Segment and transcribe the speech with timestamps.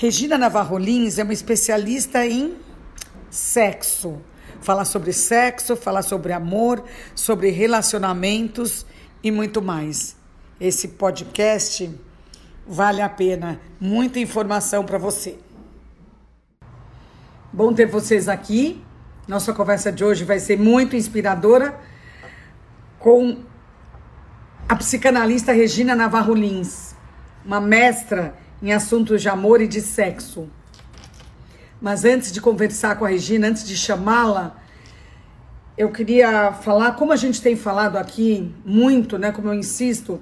[0.00, 2.56] Regina Navarro Lins é uma especialista em
[3.28, 4.22] sexo.
[4.60, 6.84] Falar sobre sexo, falar sobre amor,
[7.16, 8.86] sobre relacionamentos
[9.24, 10.16] e muito mais.
[10.60, 11.92] Esse podcast
[12.64, 15.36] vale a pena, muita informação para você.
[17.52, 18.80] Bom ter vocês aqui.
[19.26, 21.76] Nossa conversa de hoje vai ser muito inspiradora
[23.00, 23.42] com
[24.68, 26.94] a psicanalista Regina Navarro Lins,
[27.44, 30.48] uma mestra em assuntos de amor e de sexo.
[31.80, 34.56] Mas antes de conversar com a Regina, antes de chamá-la,
[35.76, 39.30] eu queria falar, como a gente tem falado aqui muito, né?
[39.30, 40.20] Como eu insisto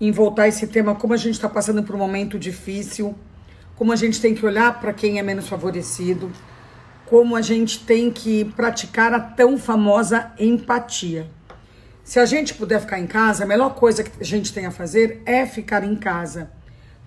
[0.00, 3.16] em voltar esse tema, como a gente está passando por um momento difícil,
[3.74, 6.30] como a gente tem que olhar para quem é menos favorecido,
[7.06, 11.28] como a gente tem que praticar a tão famosa empatia.
[12.04, 14.70] Se a gente puder ficar em casa, a melhor coisa que a gente tem a
[14.70, 16.50] fazer é ficar em casa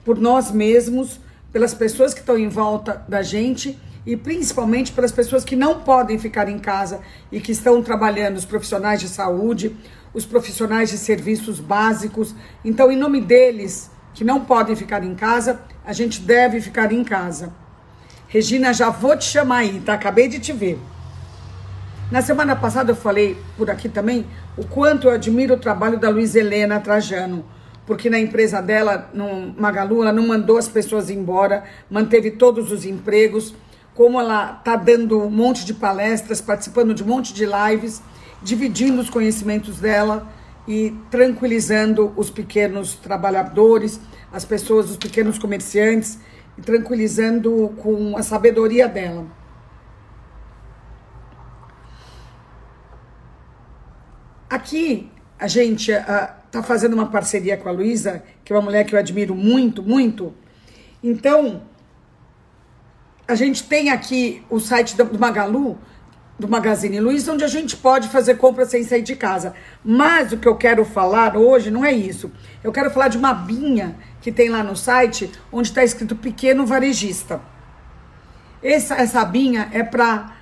[0.06, 1.20] por nós mesmos,
[1.52, 6.20] pelas pessoas que estão em volta da gente e principalmente pelas pessoas que não podem
[6.20, 9.76] ficar em casa e que estão trabalhando, os profissionais de saúde,
[10.14, 12.36] os profissionais de serviços básicos.
[12.64, 17.04] Então, em nome deles, que não podem ficar em casa, a gente deve ficar em
[17.04, 17.52] casa.
[18.28, 19.96] Regina, já vou te chamar aí, tá?
[19.96, 20.80] Acabei de te ver.
[22.12, 26.10] Na semana passada eu falei por aqui também o quanto eu admiro o trabalho da
[26.10, 27.44] Luiz Helena Trajano
[27.86, 32.86] porque na empresa dela, no Magalu, ela não mandou as pessoas embora, manteve todos os
[32.86, 33.54] empregos,
[33.94, 38.02] como ela está dando um monte de palestras, participando de um monte de lives,
[38.42, 40.28] dividindo os conhecimentos dela
[40.68, 44.00] e tranquilizando os pequenos trabalhadores,
[44.34, 46.20] as pessoas, os pequenos comerciantes,
[46.58, 49.26] e tranquilizando com a sabedoria dela.
[54.50, 55.92] Aqui, a gente,
[56.56, 59.84] está fazendo uma parceria com a Luísa, que é uma mulher que eu admiro muito,
[59.84, 60.34] muito.
[61.04, 61.64] Então,
[63.28, 65.78] a gente tem aqui o site do Magalu,
[66.40, 69.54] do Magazine Luiza, onde a gente pode fazer compra sem sair de casa.
[69.84, 72.32] Mas o que eu quero falar hoje não é isso.
[72.64, 76.66] Eu quero falar de uma binha que tem lá no site, onde está escrito pequeno
[76.66, 77.42] varejista.
[78.64, 80.36] Essa, essa binha é para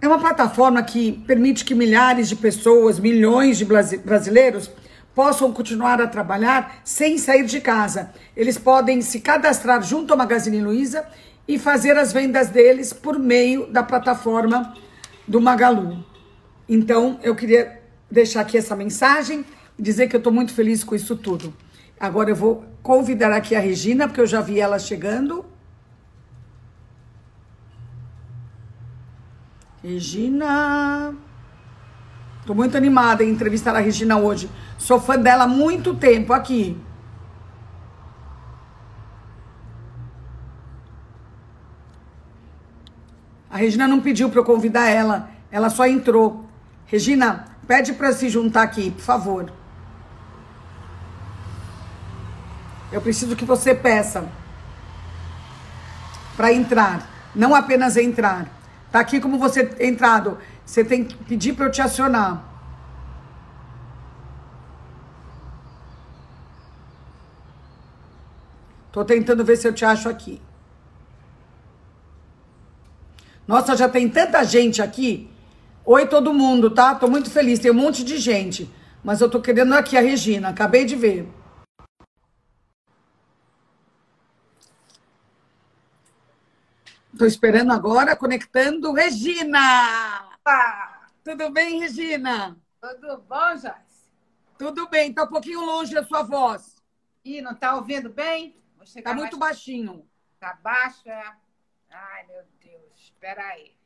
[0.00, 4.70] é uma plataforma que permite que milhares de pessoas, milhões de brasileiros,
[5.14, 8.10] possam continuar a trabalhar sem sair de casa.
[8.34, 11.04] Eles podem se cadastrar junto ao Magazine Luiza
[11.46, 14.74] e fazer as vendas deles por meio da plataforma
[15.28, 16.04] do Magalu.
[16.68, 17.80] Então, eu queria
[18.10, 19.44] deixar aqui essa mensagem
[19.78, 21.52] e dizer que eu estou muito feliz com isso tudo.
[21.98, 25.44] Agora eu vou convidar aqui a Regina, porque eu já vi ela chegando.
[29.82, 31.14] Regina.
[32.44, 34.50] Tô muito animada em entrevistar a Regina hoje.
[34.78, 36.78] Sou fã dela há muito tempo aqui.
[43.50, 46.48] A Regina não pediu para eu convidar ela, ela só entrou.
[46.86, 49.52] Regina, pede para se juntar aqui, por favor.
[52.92, 54.28] Eu preciso que você peça
[56.36, 58.59] para entrar, não apenas entrar.
[58.90, 60.38] Tá aqui como você entrado.
[60.64, 62.44] Você tem que pedir para eu te acionar.
[68.92, 70.40] Tô tentando ver se eu te acho aqui.
[73.46, 75.30] Nossa, já tem tanta gente aqui.
[75.84, 76.94] Oi, todo mundo, tá?
[76.94, 77.58] Tô muito feliz.
[77.58, 78.70] Tem um monte de gente.
[79.02, 80.48] Mas eu tô querendo aqui a Regina.
[80.48, 81.28] Acabei de ver.
[87.20, 89.60] Estou esperando agora, conectando Regina.
[90.42, 92.58] Ah, tudo bem, Regina?
[92.80, 94.10] Tudo bom, Joyce?
[94.58, 96.82] Tudo bem, está um pouquinho longe a sua voz.
[97.22, 98.58] Ih, não está ouvindo bem?
[98.82, 99.54] Está muito mais...
[99.54, 100.08] baixinho.
[100.32, 101.36] Está baixo, é?
[101.90, 103.76] Ai, meu Deus, espera aí.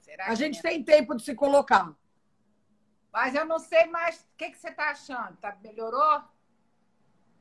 [0.00, 0.62] Será a gente é?
[0.62, 1.94] tem tempo de se colocar.
[3.12, 4.16] Mas eu não sei mais.
[4.16, 5.36] O que, que você está achando?
[5.36, 6.22] Tá, melhorou?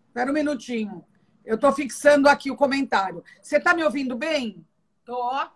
[0.10, 1.06] Espera um minutinho.
[1.46, 3.24] Eu estou fixando aqui o comentário.
[3.42, 4.68] Você está me ouvindo bem?
[5.10, 5.50] Tô.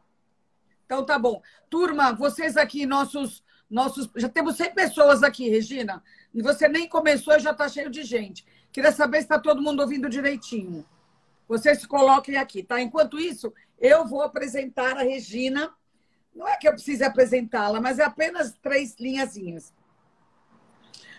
[0.83, 1.39] Então tá bom.
[1.69, 3.43] Turma, vocês aqui, nossos.
[3.69, 6.03] nossos já temos 100 pessoas aqui, Regina.
[6.33, 8.43] E você nem começou e já está cheio de gente.
[8.71, 10.83] Queria saber se está todo mundo ouvindo direitinho.
[11.47, 12.81] Vocês se coloquem aqui, tá?
[12.81, 15.71] Enquanto isso, eu vou apresentar a Regina.
[16.33, 19.71] Não é que eu precise apresentá-la, mas é apenas três linhazinhas.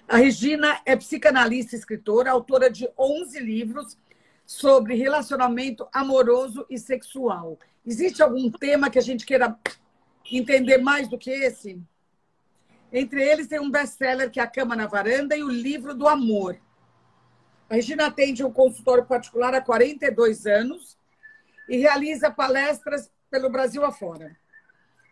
[0.09, 3.97] A Regina é psicanalista e escritora, autora de 11 livros
[4.45, 7.59] sobre relacionamento amoroso e sexual.
[7.85, 9.59] Existe algum tema que a gente queira
[10.31, 11.81] entender mais do que esse?
[12.93, 16.07] Entre eles tem um best-seller que é A Cama na Varanda e o Livro do
[16.07, 16.59] Amor.
[17.69, 20.97] A Regina atende um consultório particular há 42 anos
[21.69, 24.37] e realiza palestras pelo Brasil afora.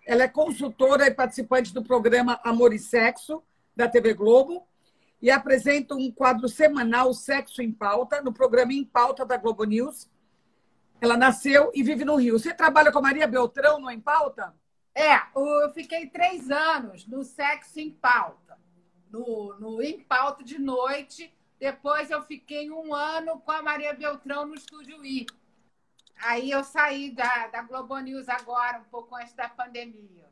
[0.06, 3.42] Ela é consultora e participante do programa Amor e Sexo,
[3.74, 4.66] da TV Globo,
[5.22, 10.10] e apresenta um quadro semanal Sexo em Pauta, no programa Em Pauta da Globo News.
[11.00, 12.38] Ela nasceu e vive no Rio.
[12.38, 14.52] Você trabalha com a Maria Beltrão no Em Pauta?
[14.92, 18.58] É, eu fiquei três anos no Sexo em Pauta,
[19.10, 21.32] no, no Em Pauta de noite.
[21.58, 25.24] Depois eu fiquei um ano com a Maria Beltrão no Estúdio I.
[26.16, 30.31] Aí eu saí da, da Globo News agora, um pouco antes da pandemia.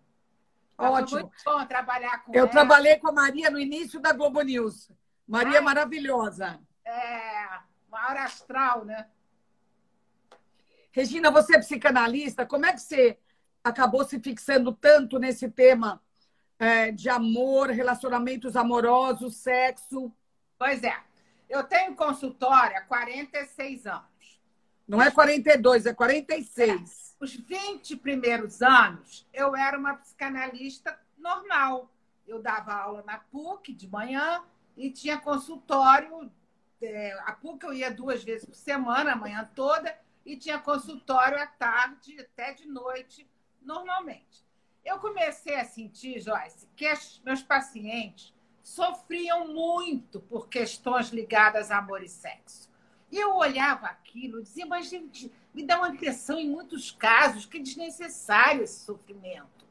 [0.89, 1.21] Ótimo.
[1.21, 2.49] muito bom trabalhar com Eu ela.
[2.49, 4.91] trabalhei com a Maria no início da Globo News.
[5.27, 6.59] Maria Ai, maravilhosa.
[6.85, 7.49] É,
[7.89, 9.07] maior astral, né?
[10.93, 13.19] Regina, você é psicanalista, como é que você
[13.63, 16.03] acabou se fixando tanto nesse tema
[16.59, 20.13] é, de amor, relacionamentos amorosos, sexo?
[20.59, 20.97] Pois é.
[21.49, 24.41] Eu tenho consultório há 46 anos.
[24.87, 27.00] Não é 42, é 46.
[27.21, 31.93] Os 20 primeiros anos, eu era uma psicanalista normal.
[32.27, 34.43] Eu dava aula na PUC de manhã
[34.75, 36.33] e tinha consultório.
[36.81, 39.95] É, a PUC eu ia duas vezes por semana, a manhã toda,
[40.25, 43.29] e tinha consultório à tarde, até de noite,
[43.61, 44.43] normalmente.
[44.83, 48.33] Eu comecei a sentir, Joyce, que as, meus pacientes
[48.63, 52.71] sofriam muito por questões ligadas a amor e sexo.
[53.13, 57.47] E eu olhava aquilo e dizia, mas, gente, me dá uma impressão, em muitos casos,
[57.47, 59.67] que é desnecessário esse sofrimento.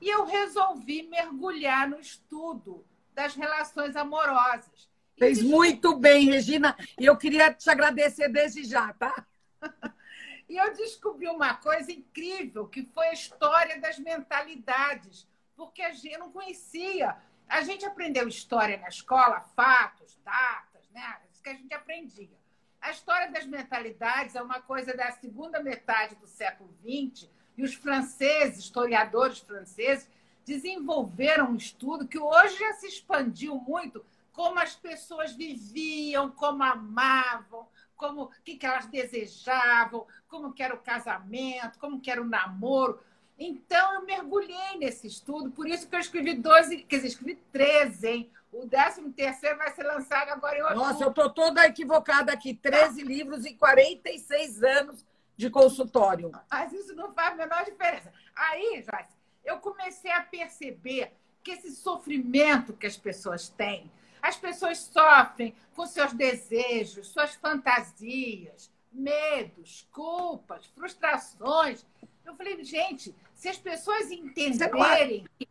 [0.00, 2.84] E eu resolvi mergulhar no estudo
[3.14, 4.88] das relações amorosas.
[5.18, 9.26] Fez muito bem, Regina, e eu queria te agradecer desde já, tá?
[10.48, 15.24] E eu descobri uma coisa incrível, que foi a história das mentalidades,
[15.54, 17.16] porque a gente não conhecia.
[17.48, 21.20] A gente aprendeu história na escola, fatos, datas, né?
[21.30, 22.36] Isso que a gente aprendia.
[22.80, 27.74] A história das mentalidades é uma coisa da segunda metade do século XX, e os
[27.74, 30.08] franceses, historiadores franceses,
[30.46, 37.68] desenvolveram um estudo que hoje já se expandiu muito, como as pessoas viviam, como amavam,
[37.96, 42.98] como que, que elas desejavam, como que era o casamento, como que era o namoro.
[43.42, 48.06] Então, eu mergulhei nesse estudo, por isso que eu escrevi 12, quer dizer, escrevi 13,
[48.06, 48.30] hein?
[48.52, 50.84] O 13 terceiro vai ser lançado agora em outubro.
[50.84, 52.52] Nossa, eu estou toda equivocada aqui.
[52.52, 55.06] 13 livros e 46 anos
[55.36, 56.32] de consultório.
[56.50, 58.12] Mas isso não faz a menor diferença.
[58.36, 61.12] Aí, Joyce, eu comecei a perceber
[61.42, 63.90] que esse sofrimento que as pessoas têm,
[64.20, 71.86] as pessoas sofrem com seus desejos, suas fantasias, medos, culpas, frustrações.
[72.26, 75.48] Eu falei, gente, se as pessoas entenderem que,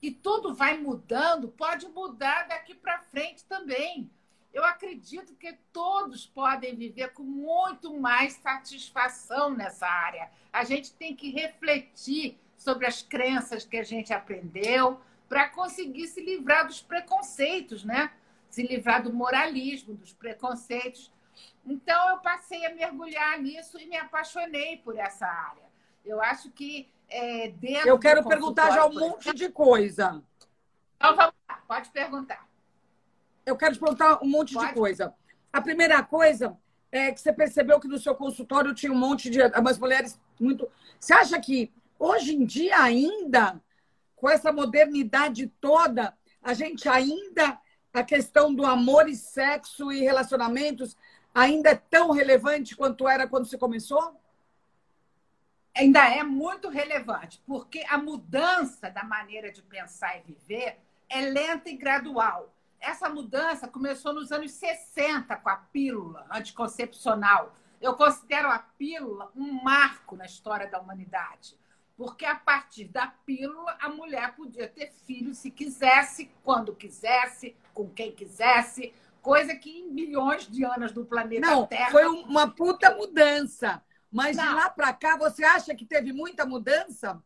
[0.00, 4.10] que tudo vai mudando, pode mudar daqui para frente também.
[4.54, 10.30] Eu acredito que todos podem viver com muito mais satisfação nessa área.
[10.50, 14.98] A gente tem que refletir sobre as crenças que a gente aprendeu,
[15.28, 18.14] para conseguir se livrar dos preconceitos, né?
[18.48, 21.12] Se livrar do moralismo, dos preconceitos.
[21.66, 25.66] Então, eu passei a mergulhar nisso e me apaixonei por essa área.
[26.02, 27.52] Eu acho que é.
[27.84, 30.22] Eu quero perguntar já um monte de coisa.
[30.96, 32.46] Então, vamos lá, pode perguntar.
[33.44, 34.68] Eu quero te perguntar um monte pode?
[34.68, 35.14] de coisa.
[35.52, 36.56] A primeira coisa
[36.90, 39.40] é que você percebeu que no seu consultório tinha um monte de.
[39.58, 40.68] umas mulheres muito.
[40.98, 43.60] Você acha que hoje em dia ainda
[44.16, 47.60] com essa modernidade toda, a gente ainda,
[47.92, 50.96] a questão do amor e sexo e relacionamentos,
[51.34, 54.18] ainda é tão relevante quanto era quando você começou?
[55.76, 60.78] Ainda é muito relevante, porque a mudança da maneira de pensar e viver
[61.08, 62.52] é lenta e gradual.
[62.80, 67.54] Essa mudança começou nos anos 60 com a pílula anticoncepcional.
[67.80, 71.58] Eu considero a pílula um marco na história da humanidade
[71.96, 77.88] porque a partir da pílula a mulher podia ter filho se quisesse, quando quisesse, com
[77.88, 78.92] quem quisesse,
[79.22, 81.90] coisa que em milhões de anos do planeta Não, Terra.
[81.90, 83.82] Foi uma puta mudança.
[84.16, 84.48] Mas Não.
[84.48, 87.22] de lá para cá, você acha que teve muita mudança?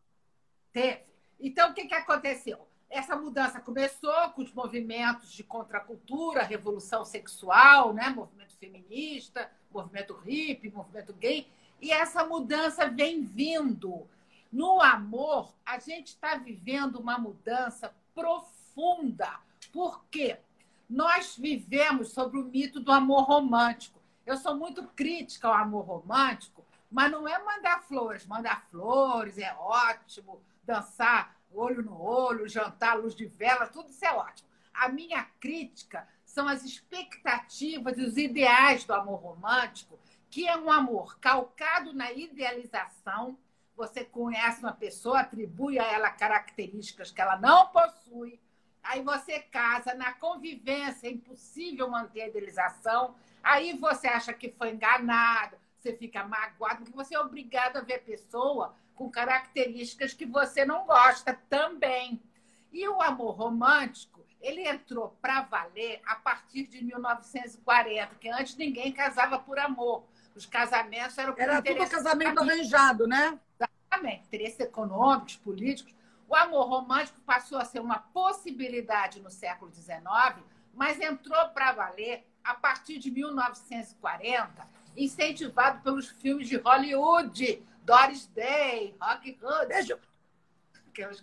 [0.73, 1.05] Teve.
[1.39, 2.67] Então, o que, que aconteceu?
[2.89, 8.09] Essa mudança começou com os movimentos de contracultura, revolução sexual, né?
[8.09, 11.47] movimento feminista, movimento hippie, movimento gay.
[11.79, 14.05] E essa mudança vem vindo
[14.51, 19.39] no amor, a gente está vivendo uma mudança profunda.
[19.71, 20.39] Por quê?
[20.89, 23.97] Nós vivemos sobre o mito do amor romântico.
[24.25, 26.60] Eu sou muito crítica ao amor romântico,
[26.91, 28.25] mas não é mandar flores.
[28.25, 34.13] Mandar flores é ótimo, dançar olho no olho, jantar luz de vela, tudo isso é
[34.13, 34.49] ótimo.
[34.73, 39.99] A minha crítica são as expectativas e os ideais do amor romântico
[40.31, 43.37] que é um amor calcado na idealização.
[43.75, 48.39] Você conhece uma pessoa, atribui a ela características que ela não possui.
[48.81, 53.13] Aí você casa, na convivência é impossível manter a idealização.
[53.43, 58.03] Aí você acha que foi enganado, você fica magoado, porque você é obrigado a ver
[58.03, 62.21] pessoa com características que você não gosta também.
[62.71, 68.91] E o amor romântico, ele entrou para valer a partir de 1940, que antes ninguém
[68.91, 70.03] casava por amor.
[70.35, 73.39] Os casamentos eram por Era tudo casamento arranjado, né?
[73.59, 74.25] Exatamente.
[74.25, 75.93] Interesses econômicos, políticos.
[76.27, 79.97] O amor romântico passou a ser uma possibilidade no século XIX,
[80.73, 88.95] mas entrou para valer a partir de 1940, incentivado pelos filmes de Hollywood, Doris Day,
[89.01, 89.67] Rock Hood.
[89.67, 89.99] Deixa,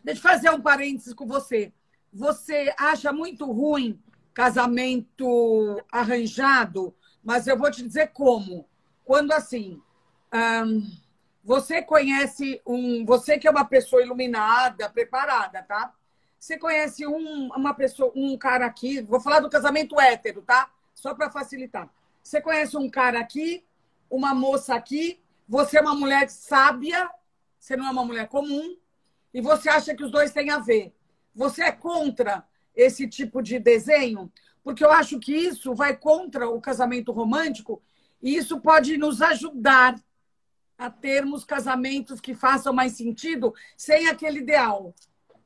[0.03, 1.73] deixa eu fazer um parênteses com você.
[2.13, 4.01] Você acha muito ruim
[4.33, 8.69] casamento arranjado, mas eu vou te dizer como.
[9.05, 9.83] Quando assim,
[11.43, 15.93] você conhece um, você que é uma pessoa iluminada, preparada, tá?
[16.39, 20.71] Você conhece um, uma pessoa, um cara aqui, vou falar do casamento hétero, tá?
[20.95, 21.89] Só para facilitar.
[22.29, 23.65] Você conhece um cara aqui,
[24.11, 25.19] uma moça aqui,
[25.49, 27.11] você é uma mulher sábia,
[27.59, 28.77] você não é uma mulher comum,
[29.33, 30.95] e você acha que os dois têm a ver.
[31.35, 34.31] Você é contra esse tipo de desenho?
[34.63, 37.83] Porque eu acho que isso vai contra o casamento romântico
[38.23, 39.99] e isso pode nos ajudar
[40.77, 44.95] a termos casamentos que façam mais sentido sem aquele ideal.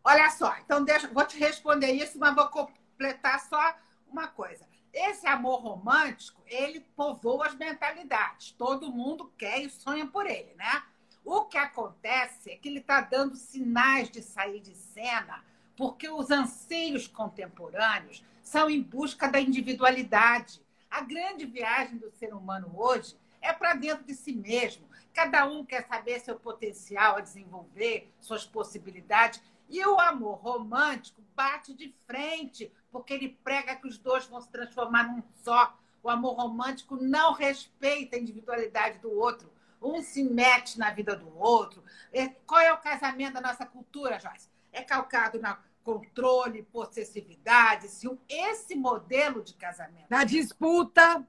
[0.03, 3.77] Olha só, então deixa, vou te responder isso, mas vou completar só
[4.11, 4.72] uma coisa.
[4.93, 8.53] Esse amor romântico, ele povoa as mentalidades.
[8.53, 10.83] Todo mundo quer e sonha por ele, né?
[11.25, 15.43] O que acontece é que ele está dando sinais de sair de cena,
[15.77, 20.61] porque os anseios contemporâneos são em busca da individualidade.
[20.91, 24.87] A grande viagem do ser humano hoje é para dentro de si mesmo.
[25.15, 29.41] Cada um quer saber seu potencial a desenvolver, suas possibilidades.
[29.69, 34.51] E o amor romântico bate de frente, porque ele prega que os dois vão se
[34.51, 35.77] transformar num só.
[36.03, 39.51] O amor romântico não respeita a individualidade do outro.
[39.81, 41.83] Um se mete na vida do outro.
[42.13, 44.49] É, qual é o casamento da nossa cultura, Joyce?
[44.71, 47.89] É calcado na controle, possessividade.
[48.29, 50.07] Esse modelo de casamento.
[50.09, 51.27] Na disputa.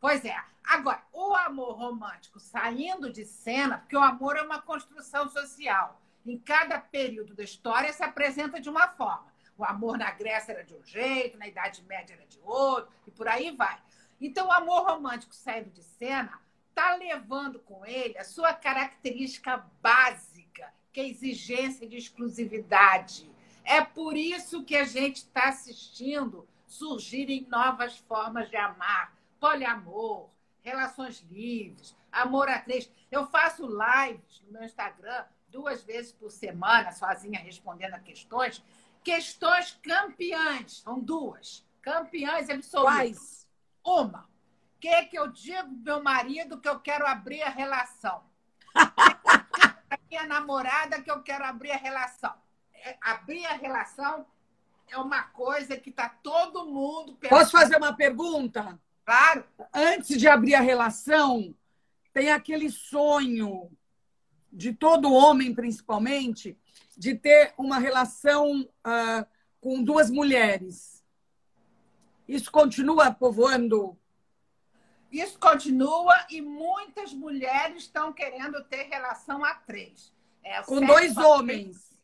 [0.00, 0.36] Pois é.
[0.62, 6.00] Agora, o amor romântico saindo de cena, porque o amor é uma construção social.
[6.24, 9.33] Em cada período da história se apresenta de uma forma.
[9.56, 13.10] O amor na Grécia era de um jeito, na Idade Média era de outro, e
[13.10, 13.80] por aí vai.
[14.20, 20.72] Então, o amor romântico saindo de cena está levando com ele a sua característica básica,
[20.92, 23.30] que é a exigência de exclusividade.
[23.64, 30.28] É por isso que a gente está assistindo surgirem novas formas de amar, poliamor,
[30.62, 32.90] relações livres, amor a três.
[33.10, 38.62] Eu faço lives no meu Instagram duas vezes por semana, sozinha respondendo a questões,
[39.04, 42.94] questões campeãs, são duas, campeãs absolutas.
[42.94, 43.48] Quais?
[43.84, 44.20] Uma,
[44.76, 48.24] o que, é que eu digo meu marido que eu quero abrir a relação?
[48.74, 52.34] a minha namorada que eu quero abrir a relação.
[52.72, 54.26] É, abrir a relação
[54.88, 57.38] é uma coisa que está todo mundo pensando.
[57.38, 58.78] Posso fazer uma pergunta?
[59.04, 59.44] Claro.
[59.72, 61.54] Antes de abrir a relação,
[62.12, 63.70] tem aquele sonho
[64.54, 66.56] de todo homem, principalmente,
[66.96, 69.26] de ter uma relação uh,
[69.60, 71.02] com duas mulheres.
[72.26, 73.98] Isso continua povoando?
[75.10, 80.12] Isso continua e muitas mulheres estão querendo ter relação a três.
[80.42, 82.00] É, com dois homens.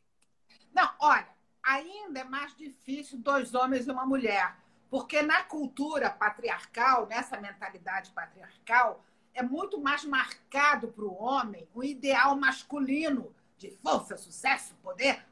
[0.72, 1.28] Não, olha,
[1.62, 4.56] ainda é mais difícil dois homens e uma mulher.
[4.88, 9.04] Porque na cultura patriarcal, nessa mentalidade patriarcal,
[9.40, 15.24] é muito mais marcado para o homem o ideal masculino de força, sucesso, poder.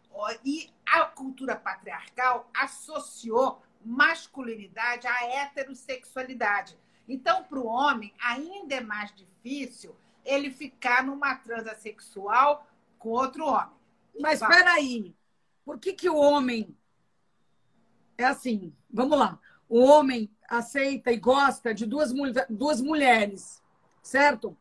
[0.45, 6.77] E a cultura patriarcal associou masculinidade à heterossexualidade.
[7.07, 12.67] Então, para o homem, ainda é mais difícil ele ficar numa transa sexual
[12.99, 13.77] com outro homem.
[14.19, 15.15] Mas espera aí,
[15.65, 16.77] por que, que o homem
[18.17, 18.75] é assim?
[18.91, 19.39] Vamos lá.
[19.69, 22.13] O homem aceita e gosta de duas,
[22.49, 23.63] duas mulheres,
[24.09, 24.57] certo?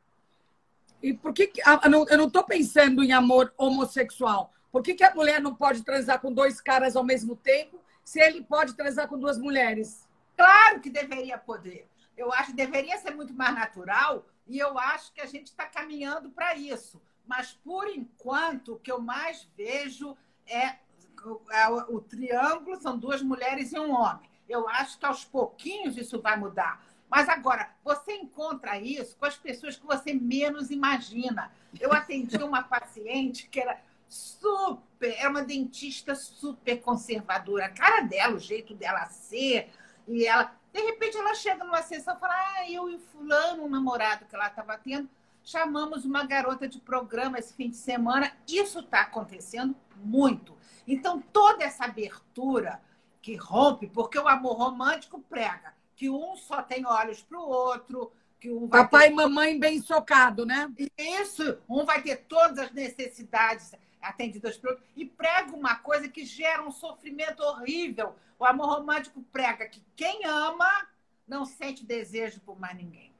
[1.02, 4.52] E por que, que ah, eu não estou pensando em amor homossexual?
[4.72, 8.20] Por que, que a mulher não pode transar com dois caras ao mesmo tempo se
[8.20, 10.06] ele pode transar com duas mulheres?
[10.36, 11.88] Claro que deveria poder.
[12.18, 15.66] Eu acho que deveria ser muito mais natural e eu acho que a gente está
[15.66, 17.02] caminhando para isso.
[17.26, 20.76] Mas, por enquanto, o que eu mais vejo é
[21.24, 24.30] o, é o triângulo, são duas mulheres e um homem.
[24.48, 26.86] Eu acho que aos pouquinhos isso vai mudar.
[27.10, 31.52] Mas agora, você encontra isso com as pessoas que você menos imagina.
[31.80, 37.66] Eu atendi uma paciente que era super, era uma dentista super conservadora.
[37.66, 39.70] A cara dela, o jeito dela ser,
[40.08, 43.70] e ela, de repente, ela chega numa sessão e fala: Ah, eu e fulano, um
[43.70, 45.10] namorado que ela estava tendo,
[45.44, 48.34] chamamos uma garota de programa esse fim de semana.
[48.48, 50.58] Isso está acontecendo muito.
[50.86, 52.82] Então, toda essa abertura
[53.22, 58.14] que rompe, porque o amor romântico prega que um só tem olhos para o outro,
[58.40, 59.14] que um Papai ter...
[59.14, 60.72] e mamãe bem socado, né?
[60.96, 66.24] Isso, um vai ter todas as necessidades atendidas pelo outro, e prega uma coisa que
[66.24, 68.16] gera um sofrimento horrível.
[68.38, 70.88] O amor romântico prega que quem ama
[71.28, 73.12] não sente desejo por mais ninguém.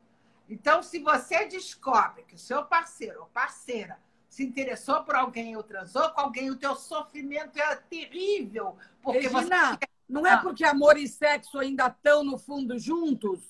[0.48, 5.64] Então, se você descobre que o seu parceiro ou parceira se interessou por alguém ou
[5.64, 8.78] transou com alguém, o teu sofrimento é terrível.
[9.02, 9.80] Porque Regina, você...
[10.08, 10.38] não é ah.
[10.38, 13.42] porque amor e sexo ainda estão no fundo juntos?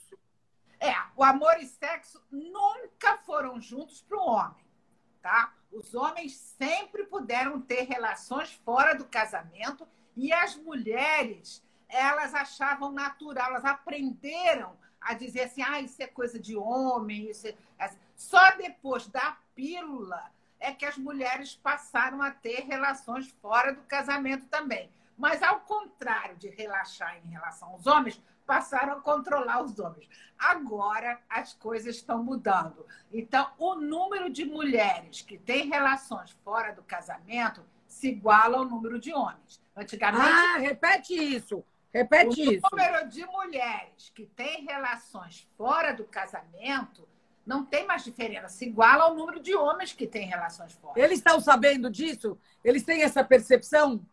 [0.80, 4.66] É, o amor e sexo nunca foram juntos para o homem,
[5.22, 5.54] tá?
[5.72, 13.50] Os homens sempre puderam ter relações fora do casamento e as mulheres, elas achavam natural,
[13.50, 17.56] elas aprenderam a dizer assim, ah, isso é coisa de homem, isso é...
[18.16, 24.48] Só depois da pílula é que as mulheres passaram a ter relações fora do casamento
[24.48, 24.90] também.
[25.18, 30.08] Mas, ao contrário de relaxar em relação aos homens, passaram a controlar os homens.
[30.38, 32.86] Agora as coisas estão mudando.
[33.12, 39.00] Então, o número de mulheres que têm relações fora do casamento se iguala ao número
[39.00, 39.62] de homens.
[39.76, 40.24] Antigamente.
[40.24, 41.64] Ah, repete isso.
[41.94, 42.68] Repete o isso.
[42.72, 47.08] O número de mulheres que têm relações fora do casamento
[47.46, 48.50] não tem mais diferença.
[48.50, 51.00] Se iguala ao número de homens que têm relações fora.
[51.00, 52.38] Eles estão sabendo disso?
[52.64, 54.06] Eles têm essa percepção?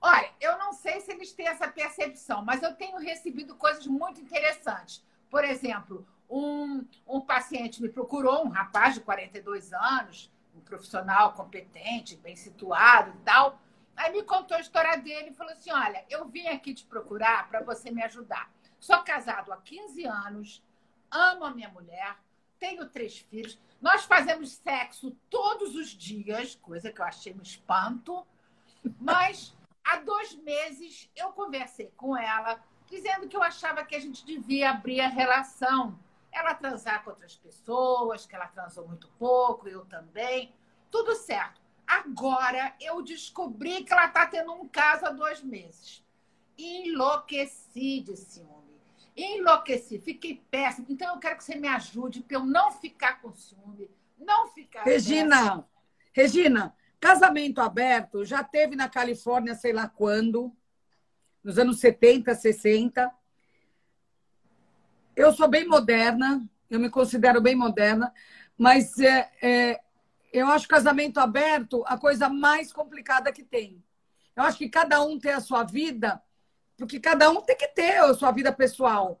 [0.00, 4.20] Olha, eu não sei se eles têm essa percepção, mas eu tenho recebido coisas muito
[4.20, 5.04] interessantes.
[5.28, 12.16] Por exemplo, um, um paciente me procurou, um rapaz de 42 anos, um profissional competente,
[12.16, 13.60] bem situado e tal.
[13.94, 17.48] Aí me contou a história dele e falou assim: Olha, eu vim aqui te procurar
[17.48, 18.50] para você me ajudar.
[18.78, 20.64] Sou casado há 15 anos,
[21.10, 22.16] amo a minha mulher,
[22.58, 23.58] tenho três filhos.
[23.80, 28.26] Nós fazemos sexo todos os dias, coisa que eu achei um espanto.
[28.98, 34.24] Mas há dois meses eu conversei com ela, dizendo que eu achava que a gente
[34.24, 35.98] devia abrir a relação.
[36.32, 40.52] Ela transar com outras pessoas, que ela transou muito pouco, eu também.
[40.90, 41.60] Tudo certo.
[41.86, 46.04] Agora eu descobri que ela está tendo um caso há dois meses.
[46.56, 48.80] Enlouqueci de ciúme.
[49.16, 50.86] Enlouqueci, fiquei péssimo.
[50.88, 54.84] Então eu quero que você me ajude para eu não ficar com ciúme, não ficar.
[54.84, 55.68] Regina, péssima.
[56.12, 60.54] Regina, Casamento aberto já teve na Califórnia, sei lá quando,
[61.42, 63.10] nos anos 70, 60.
[65.16, 68.12] Eu sou bem moderna, eu me considero bem moderna,
[68.56, 69.80] mas é, é,
[70.30, 73.82] eu acho casamento aberto a coisa mais complicada que tem.
[74.36, 76.22] Eu acho que cada um tem a sua vida,
[76.76, 79.18] porque cada um tem que ter a sua vida pessoal.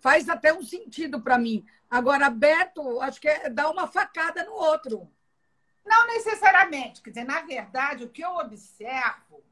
[0.00, 1.64] Faz até um sentido para mim.
[1.88, 5.08] Agora, aberto, acho que é dar uma facada no outro.
[5.90, 7.02] Não necessariamente.
[7.02, 9.42] Quer dizer, na verdade, o que eu observo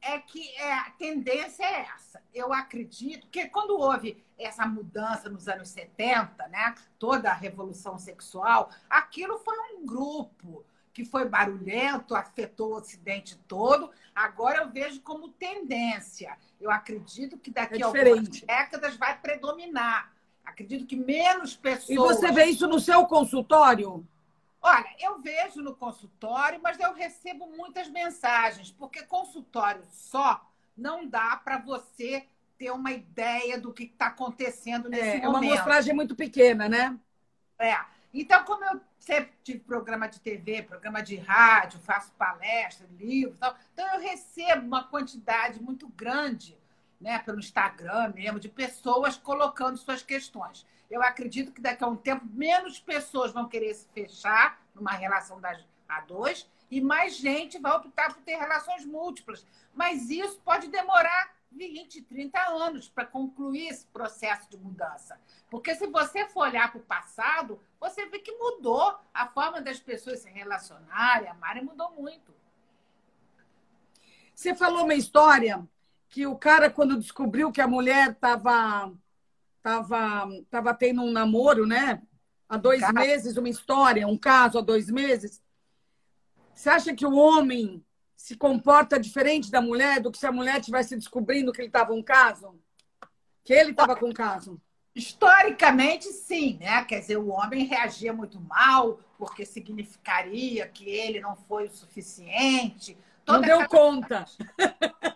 [0.00, 2.22] é que é, a tendência é essa.
[2.34, 8.70] Eu acredito que quando houve essa mudança nos anos 70, né, toda a revolução sexual,
[8.88, 13.90] aquilo foi um grupo que foi barulhento, afetou o Ocidente todo.
[14.14, 16.36] Agora eu vejo como tendência.
[16.58, 20.10] Eu acredito que daqui é a algumas décadas vai predominar.
[20.44, 21.90] Acredito que menos pessoas.
[21.90, 24.06] E você vê isso no seu consultório?
[24.62, 31.36] Olha, eu vejo no consultório, mas eu recebo muitas mensagens, porque consultório só não dá
[31.36, 32.24] para você
[32.56, 35.24] ter uma ideia do que está acontecendo nesse é, momento.
[35.24, 36.96] É uma mostragem muito pequena, né?
[37.58, 37.76] É.
[38.14, 43.56] Então, como eu sempre tive programa de TV, programa de rádio, faço palestra, livro, tal,
[43.72, 46.56] então eu recebo uma quantidade muito grande,
[47.00, 50.64] né, pelo Instagram mesmo, de pessoas colocando suas questões.
[50.92, 55.40] Eu acredito que daqui a um tempo menos pessoas vão querer se fechar numa relação
[55.40, 59.46] das a dois e mais gente vai optar por ter relações múltiplas.
[59.74, 65.18] Mas isso pode demorar 20, 30 anos para concluir esse processo de mudança.
[65.50, 69.80] Porque se você for olhar para o passado, você vê que mudou a forma das
[69.80, 72.34] pessoas se relacionarem, amarem mudou muito.
[74.34, 75.66] Você falou uma história
[76.08, 78.92] que o cara, quando descobriu que a mulher estava
[79.62, 82.02] tava, tava tendo um namoro, né?
[82.48, 85.42] Há dois meses, uma história, um caso há dois meses.
[86.54, 87.82] Você acha que o homem
[88.14, 91.92] se comporta diferente da mulher do que se a mulher tivesse descobrindo que ele estava
[91.94, 92.60] um caso?
[93.42, 94.60] Que ele estava com um caso?
[94.94, 96.84] Historicamente, sim, né?
[96.84, 102.98] Quer dizer, o homem reagia muito mal, porque significaria que ele não foi o suficiente.
[103.26, 104.26] não deu conta.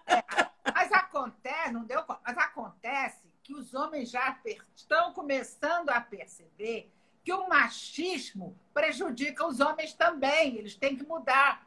[0.07, 4.37] É, mas acontece, não deu conta, mas acontece que os homens já
[4.75, 6.91] estão começando a perceber
[7.25, 10.57] que o machismo prejudica os homens também.
[10.57, 11.65] Eles têm que mudar.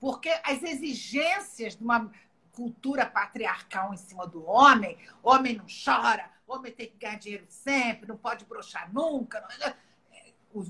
[0.00, 2.10] Porque as exigências de uma
[2.50, 8.08] cultura patriarcal em cima do homem, homem não chora, homem tem que ganhar dinheiro sempre,
[8.08, 9.46] não pode brochar nunca.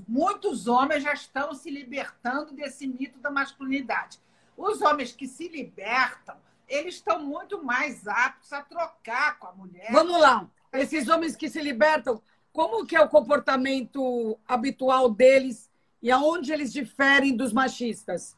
[0.07, 4.19] Muitos homens já estão se libertando desse mito da masculinidade.
[4.55, 6.37] Os homens que se libertam,
[6.71, 9.91] eles estão muito mais aptos a trocar com a mulher.
[9.91, 10.47] Vamos lá.
[10.71, 12.21] Esses homens que se libertam,
[12.53, 15.69] como que é o comportamento habitual deles
[16.01, 18.37] e aonde eles diferem dos machistas?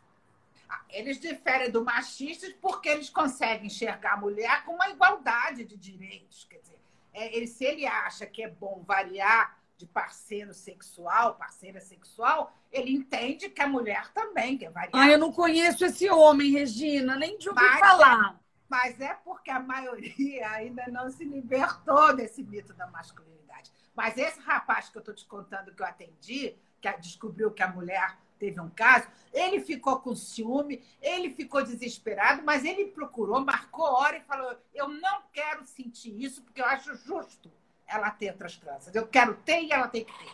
[0.67, 5.77] Ah, eles diferem dos machistas porque eles conseguem enxergar a mulher com uma igualdade de
[5.77, 6.45] direitos.
[6.49, 6.79] Quer dizer,
[7.13, 12.91] é, ele, se ele acha que é bom variar de parceiro sexual, parceira sexual, ele
[12.91, 14.91] entende que a mulher também quer variar.
[14.93, 18.35] Ah, eu não conheço esse homem, Regina, nem de ouvir falar.
[18.35, 23.71] É, mas é porque a maioria ainda não se libertou desse mito da masculinidade.
[23.95, 27.67] Mas esse rapaz que eu estou te contando que eu atendi, que descobriu que a
[27.67, 33.85] mulher teve um caso, ele ficou com ciúme, ele ficou desesperado, mas ele procurou, marcou
[33.85, 37.51] hora e falou: Eu não quero sentir isso, porque eu acho justo
[37.93, 38.93] ela ter outras tranças.
[38.93, 40.31] Eu quero ter e ela tem que ter.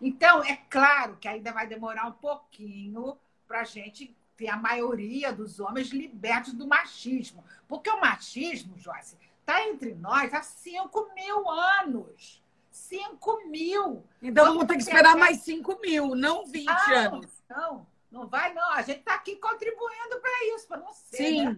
[0.00, 5.32] Então, é claro que ainda vai demorar um pouquinho para a gente ter a maioria
[5.32, 7.44] dos homens libertos do machismo.
[7.68, 12.42] Porque o machismo, Joyce, está entre nós há 5 mil anos.
[12.70, 14.04] 5 mil.
[14.22, 17.44] Então vamos, vamos ter que esperar mais 5 mil, não 20 não, anos.
[17.48, 18.70] Não, não vai, não.
[18.70, 21.16] A gente está aqui contribuindo para isso, para não ser.
[21.16, 21.44] Sim.
[21.44, 21.56] Né?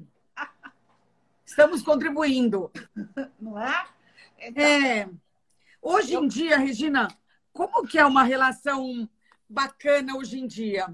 [1.45, 2.71] Estamos contribuindo.
[3.39, 3.87] Não é?
[4.39, 5.09] Então, é.
[5.87, 7.09] Hoje em dia, Regina,
[7.53, 9.07] como que é uma relação
[9.47, 10.87] bacana hoje em dia?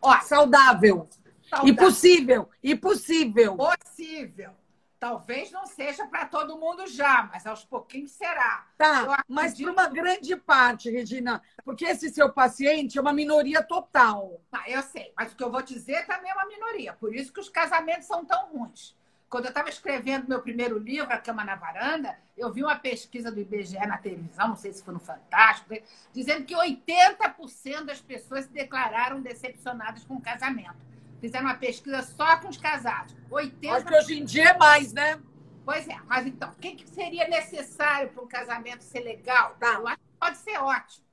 [0.00, 1.08] Ó, saudável.
[1.42, 1.68] saudável.
[1.68, 2.48] E possível.
[2.62, 3.56] E possível.
[3.56, 4.52] Possível.
[5.00, 8.68] Talvez não seja para todo mundo já, mas aos pouquinhos será.
[8.78, 14.40] Tá, mas para uma grande parte, Regina, porque esse seu paciente é uma minoria total.
[14.52, 16.92] Tá, eu sei, mas o que eu vou dizer também é uma minoria.
[16.92, 18.94] Por isso que os casamentos são tão ruins.
[19.30, 23.30] Quando eu estava escrevendo meu primeiro livro, A Cama na Varanda, eu vi uma pesquisa
[23.30, 25.72] do IBGE na televisão, não sei se foi no Fantástico,
[26.12, 30.74] dizendo que 80% das pessoas se declararam decepcionadas com o casamento.
[31.20, 33.14] Fizeram uma pesquisa só com os casados.
[33.30, 33.76] 80...
[33.76, 35.20] Acho que hoje em dia é mais, né?
[35.64, 39.54] Pois é, mas então, o que, seria necessário para um casamento ser legal?
[39.60, 39.74] Tá.
[39.74, 41.06] Eu acho que pode ser ótimo.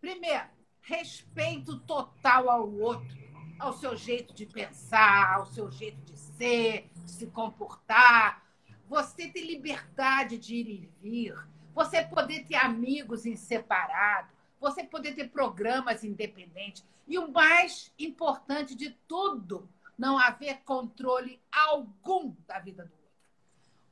[0.00, 0.46] Primeiro,
[0.80, 3.18] respeito total ao outro,
[3.58, 8.44] ao seu jeito de pensar, ao seu jeito de ser, se comportar.
[8.88, 11.34] Você ter liberdade de ir e vir.
[11.74, 16.84] Você poder ter amigos em separado você poder ter programas independentes.
[17.08, 23.00] E o mais importante de tudo, não haver controle algum da vida do outro.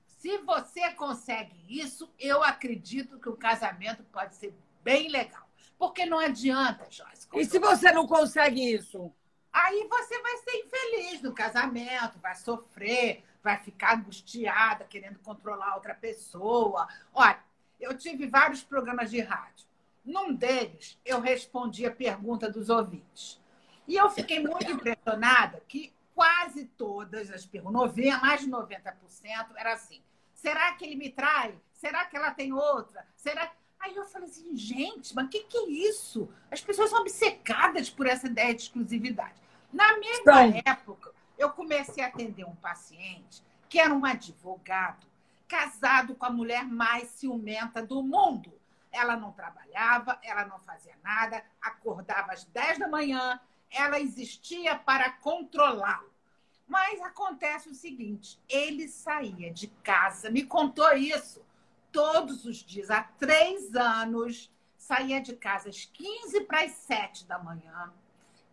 [0.07, 5.49] Se você consegue isso, eu acredito que o casamento pode ser bem legal.
[5.79, 7.29] Porque não adianta, Joyce.
[7.35, 9.13] E se você não consegue isso?
[9.53, 15.95] Aí você vai ser infeliz no casamento, vai sofrer, vai ficar angustiada, querendo controlar outra
[15.95, 16.87] pessoa.
[17.15, 17.39] Olha,
[17.81, 19.67] eu tive vários programas de rádio.
[20.05, 23.41] Num deles, eu respondi a pergunta dos ouvintes.
[23.87, 28.95] E eu fiquei muito impressionada que quase todas as perguntas, mais de 90%,
[29.57, 30.03] era assim:
[30.35, 31.55] será que ele me trai?
[31.73, 33.07] Será que ela tem outra?
[33.17, 36.29] Será Aí eu falei assim, gente, mas o que, que é isso?
[36.51, 39.41] As pessoas são obcecadas por essa ideia de exclusividade.
[39.73, 45.07] Na mesma época, eu comecei a atender um paciente que era um advogado
[45.47, 48.53] casado com a mulher mais ciumenta do mundo.
[48.91, 55.11] Ela não trabalhava, ela não fazia nada, acordava às 10 da manhã, ela existia para
[55.11, 56.11] controlá-lo.
[56.67, 61.43] Mas acontece o seguinte: ele saía de casa, me contou isso
[61.93, 67.39] todos os dias, há três anos, saía de casa às 15 para as 7 da
[67.39, 67.93] manhã,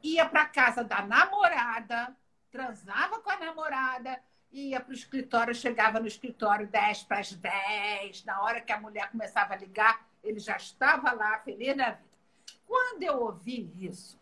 [0.04, 2.16] ia para casa da namorada,
[2.52, 4.22] transava com a namorada,
[4.52, 8.80] ia para o escritório, chegava no escritório 10 para as 10, na hora que a
[8.80, 12.16] mulher começava a ligar, ele já estava lá, feliz da vida.
[12.66, 14.20] Quando eu ouvi isso,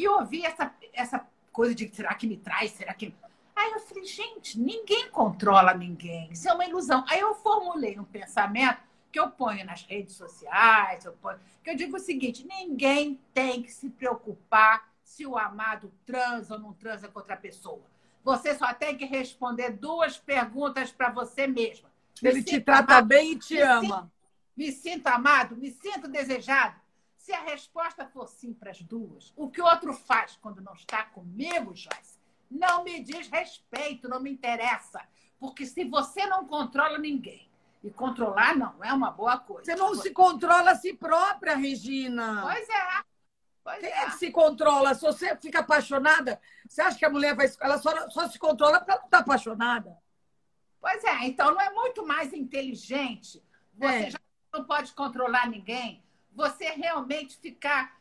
[0.00, 3.14] e ouvi essa, essa coisa de será que me traz, será que.
[3.60, 7.04] Aí eu falei, gente, ninguém controla ninguém, isso é uma ilusão.
[7.06, 8.80] Aí eu formulei um pensamento
[9.12, 13.62] que eu ponho nas redes sociais, eu ponho, que eu digo o seguinte: ninguém tem
[13.62, 17.82] que se preocupar se o amado transa ou não transa com outra pessoa.
[18.24, 21.90] Você só tem que responder duas perguntas para você mesma.
[22.22, 24.10] Ele te trata bem e te ama.
[24.56, 25.54] Me sinto amado?
[25.54, 26.80] Me sinto desejado?
[27.18, 30.72] Se a resposta for sim para as duas, o que o outro faz quando não
[30.72, 32.19] está comigo, Joyce,
[32.50, 35.00] não me diz respeito, não me interessa.
[35.38, 37.48] Porque se você não controla ninguém,
[37.82, 39.64] e controlar não é uma boa coisa.
[39.64, 42.42] Você não se controla a si própria, Regina.
[42.42, 43.04] Pois é.
[43.62, 44.02] Pois Quem é.
[44.02, 44.94] é que se controla?
[44.94, 47.46] Se você fica apaixonada, você acha que a mulher vai.
[47.60, 49.96] Ela só, só se controla porque ela não está apaixonada.
[50.80, 53.42] Pois é, então não é muito mais inteligente
[53.74, 54.10] você É.
[54.10, 54.18] já
[54.52, 57.98] não pode controlar ninguém, você realmente ficar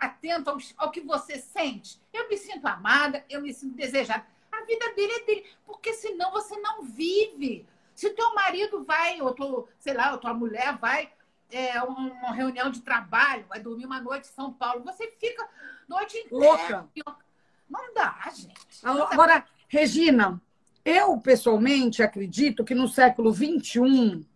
[0.00, 2.00] atento ao, ao que você sente.
[2.12, 4.24] Eu me sinto amada, eu me sinto desejada.
[4.50, 7.66] A vida dele é dele, porque senão você não vive.
[7.94, 11.10] Se teu marido vai, ou tu, sei lá, ou tua mulher vai
[11.50, 15.46] é, um- uma reunião de trabalho, vai dormir uma noite em São Paulo, você fica
[15.86, 16.46] noite inteira.
[16.46, 16.88] Louca.
[17.68, 18.82] Não dá, gente.
[18.82, 19.08] Não dá.
[19.10, 20.40] Agora, Regina,
[20.84, 24.26] eu pessoalmente acredito que no século XXI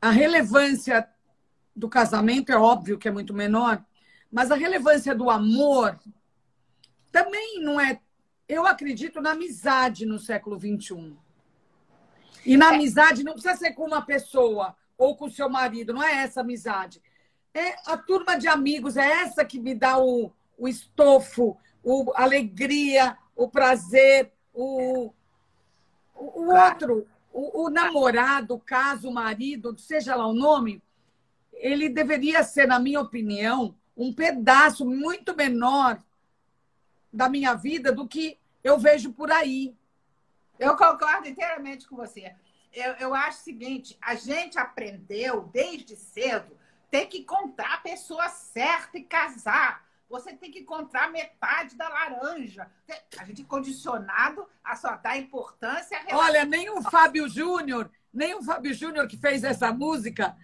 [0.00, 1.08] a relevância
[1.76, 3.84] do casamento é óbvio que é muito menor,
[4.32, 5.98] mas a relevância do amor
[7.12, 8.00] também não é.
[8.48, 11.14] Eu acredito na amizade no século XXI.
[12.44, 16.02] E na amizade não precisa ser com uma pessoa ou com o seu marido, não
[16.02, 17.02] é essa amizade.
[17.52, 22.22] É a turma de amigos, é essa que me dá o, o estofo, o, a
[22.22, 25.12] alegria, o prazer, o,
[26.14, 30.82] o, o outro, o, o namorado, o caso, o marido, seja lá o nome,
[31.56, 36.02] ele deveria ser, na minha opinião, um pedaço muito menor
[37.12, 39.74] da minha vida do que eu vejo por aí.
[40.58, 42.34] Eu concordo inteiramente com você.
[42.72, 46.56] Eu, eu acho o seguinte: a gente aprendeu desde cedo
[46.90, 49.84] tem que encontrar a pessoa certa e casar.
[50.08, 52.70] Você tem que encontrar metade da laranja.
[53.18, 55.98] A gente é condicionado a só dar importância.
[56.12, 60.36] Olha, nem o Fábio Júnior, nem o Fábio Júnior que fez essa música,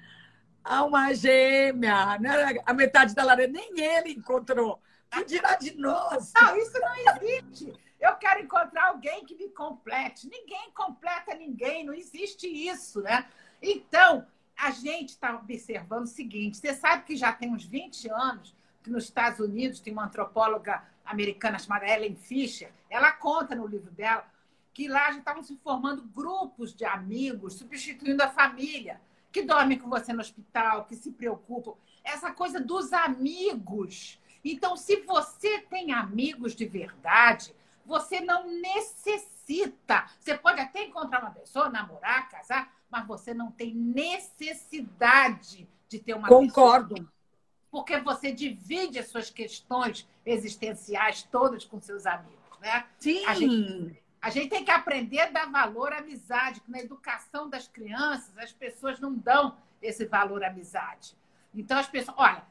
[0.64, 2.30] alma gêmea, né?
[2.64, 4.80] a metade da laranja, nem ele encontrou.
[5.10, 6.32] Que dirá de nós?
[6.34, 7.72] Não, isso não existe.
[8.00, 10.28] Eu quero encontrar alguém que me complete.
[10.28, 13.26] Ninguém completa ninguém, não existe isso, né?
[13.60, 18.56] Então, a gente está observando o seguinte: você sabe que já tem uns 20 anos
[18.82, 22.72] que nos Estados Unidos tem uma antropóloga americana chamada Ellen Fisher.
[22.90, 24.26] Ela conta no livro dela
[24.72, 29.00] que lá já estavam se formando grupos de amigos, substituindo a família,
[29.32, 31.72] que dormem com você no hospital, que se preocupam.
[32.04, 34.20] Essa coisa dos amigos.
[34.44, 37.54] Então, se você tem amigos de verdade,
[37.86, 40.06] você não necessita.
[40.20, 46.14] Você pode até encontrar uma pessoa, namorar, casar, mas você não tem necessidade de ter
[46.14, 47.08] uma pessoa Concordo.
[47.70, 52.86] porque você divide as suas questões existenciais todas com seus amigos, né?
[52.98, 53.24] Sim.
[53.26, 57.50] A gente- A gente tem que aprender a dar valor à amizade, que na educação
[57.50, 61.16] das crianças as pessoas não dão esse valor à amizade.
[61.52, 62.42] Então as pessoas, olha,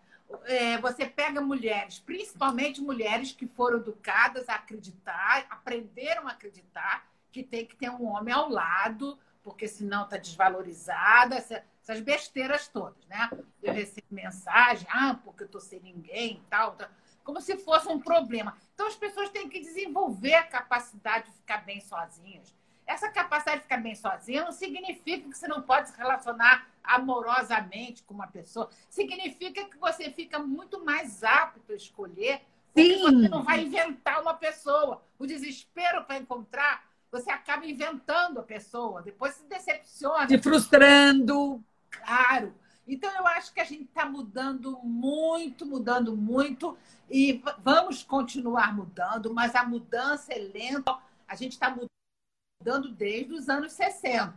[0.44, 7.42] é, você pega mulheres, principalmente mulheres que foram educadas a acreditar, aprenderam a acreditar que
[7.42, 13.04] tem que ter um homem ao lado, porque senão está desvalorizada, essa- essas besteiras todas,
[13.08, 13.30] né?
[13.64, 16.90] Eu recebo mensagem, ah, porque eu estou sem ninguém e tal, tal,
[17.24, 18.56] como se fosse um problema.
[18.74, 22.54] Então as pessoas têm que desenvolver a capacidade de ficar bem sozinhas.
[22.86, 28.04] Essa capacidade de ficar bem sozinha não significa que você não pode se relacionar amorosamente
[28.04, 28.70] com uma pessoa.
[28.90, 32.42] Significa que você fica muito mais apto a escolher.
[32.74, 33.02] Porque Sim.
[33.02, 35.02] você não vai inventar uma pessoa.
[35.20, 39.02] O desespero para encontrar, você acaba inventando a pessoa.
[39.02, 40.28] Depois se decepciona.
[40.28, 41.64] Se frustrando.
[41.90, 42.54] Claro.
[42.88, 46.78] Então, eu acho que a gente está mudando muito, mudando muito,
[47.10, 50.98] e vamos continuar mudando, mas a mudança é lenta.
[51.28, 54.34] A gente está mudando desde os anos 60.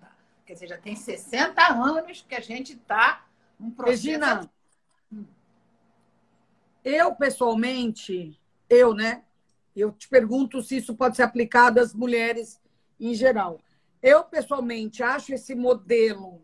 [0.47, 3.27] Quer dizer, já tem 60 anos que a gente está
[3.59, 4.07] num processo.
[4.07, 4.51] Regina,
[6.85, 9.25] eu pessoalmente, eu, né?
[9.75, 12.61] Eu te pergunto se isso pode ser aplicado às mulheres
[13.01, 13.61] em geral.
[14.03, 16.43] Eu pessoalmente acho esse modelo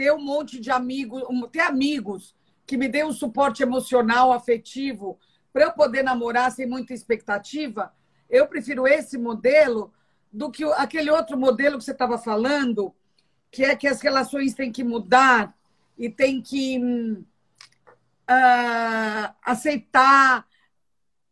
[0.00, 2.34] ter um monte de amigos, ter amigos
[2.66, 5.20] que me dêem um suporte emocional, afetivo,
[5.52, 7.92] para eu poder namorar sem muita expectativa,
[8.30, 9.92] eu prefiro esse modelo
[10.32, 12.94] do que aquele outro modelo que você estava falando,
[13.50, 15.54] que é que as relações têm que mudar
[15.98, 17.22] e tem que
[18.26, 20.48] ah, aceitar.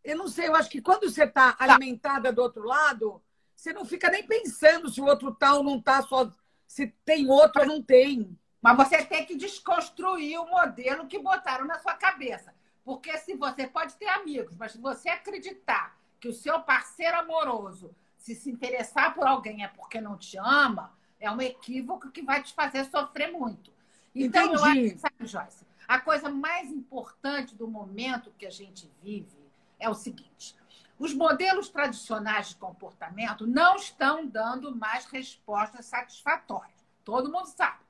[0.04, 3.22] Eu não sei, eu acho que quando você está alimentada do outro lado,
[3.56, 6.30] você não fica nem pensando se o outro tá ou não tá, só
[6.66, 8.38] se tem outro ou não tem.
[8.60, 12.54] Mas você tem que desconstruir o modelo que botaram na sua cabeça.
[12.84, 17.94] Porque se você pode ter amigos, mas se você acreditar que o seu parceiro amoroso
[18.18, 22.42] se se interessar por alguém é porque não te ama, é um equívoco que vai
[22.42, 23.72] te fazer sofrer muito.
[24.14, 24.56] Então, Entendi.
[24.56, 29.38] eu acho, sabe, Joyce, a coisa mais importante do momento que a gente vive
[29.78, 30.56] é o seguinte:
[30.98, 36.86] os modelos tradicionais de comportamento não estão dando mais respostas satisfatórias.
[37.04, 37.87] Todo mundo sabe.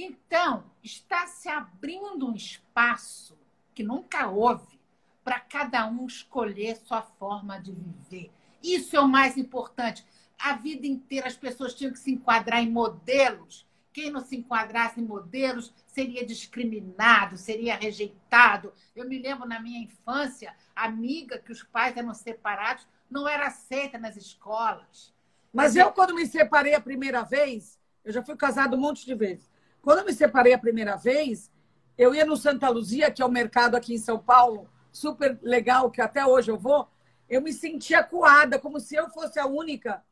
[0.00, 3.36] Então, está se abrindo um espaço
[3.74, 4.78] que nunca houve
[5.24, 8.30] para cada um escolher sua forma de viver.
[8.62, 10.06] Isso é o mais importante.
[10.38, 13.66] A vida inteira as pessoas tinham que se enquadrar em modelos.
[13.92, 18.72] Quem não se enquadrasse em modelos seria discriminado, seria rejeitado.
[18.94, 23.98] Eu me lembro na minha infância, amiga que os pais eram separados não era aceita
[23.98, 25.12] nas escolas.
[25.52, 29.14] Mas eu, quando me separei a primeira vez, eu já fui casado um monte de
[29.16, 29.50] vezes.
[29.82, 31.50] Quando eu me separei a primeira vez,
[31.96, 35.38] eu ia no Santa Luzia, que é o um mercado aqui em São Paulo, super
[35.42, 36.88] legal, que até hoje eu vou.
[37.28, 40.04] Eu me sentia coada, como se eu fosse a única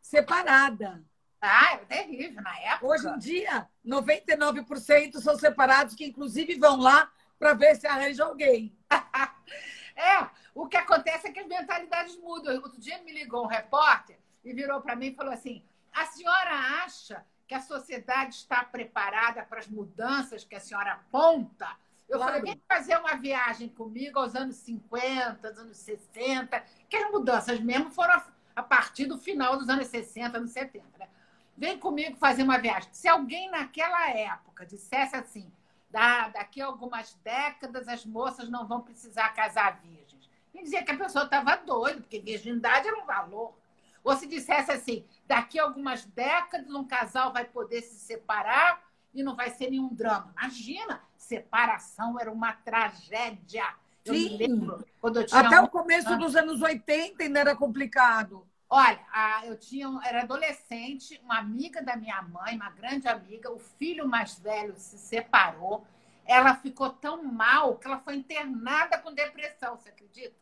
[0.00, 1.02] separada.
[1.40, 2.86] Ah, é terrível na época.
[2.86, 8.76] Hoje em dia, 99% são separados, que inclusive vão lá para ver se arranja alguém.
[9.96, 12.54] é, o que acontece é que as mentalidades mudam.
[12.56, 16.84] Outro dia me ligou um repórter e virou para mim e falou assim: a senhora
[16.84, 21.66] acha que a sociedade está preparada para as mudanças que a senhora aponta?
[22.08, 22.34] Eu claro.
[22.34, 27.58] falei, vem fazer uma viagem comigo aos anos 50, aos anos 60, que as mudanças
[27.58, 28.22] mesmo foram
[28.54, 30.86] a partir do final dos anos 60, anos 70.
[30.96, 31.08] Né?
[31.56, 32.88] Vem comigo fazer uma viagem.
[32.92, 35.50] Se alguém naquela época dissesse assim,
[35.90, 40.92] da, daqui a algumas décadas as moças não vão precisar casar virgens, me dizia que
[40.92, 43.59] a pessoa estava doida, porque virgindade era um valor.
[44.02, 48.82] Ou se dissesse assim, daqui a algumas décadas um casal vai poder se separar
[49.12, 50.32] e não vai ser nenhum drama.
[50.38, 53.64] Imagina, separação era uma tragédia.
[54.04, 54.30] Eu Sim.
[54.30, 55.64] me lembro quando eu tinha Até um...
[55.64, 58.46] o começo dos anos 80 ainda era complicado.
[58.72, 59.00] Olha,
[59.44, 64.38] eu tinha, era adolescente, uma amiga da minha mãe, uma grande amiga, o filho mais
[64.38, 65.84] velho se separou.
[66.24, 70.36] Ela ficou tão mal que ela foi internada com depressão, você acredita?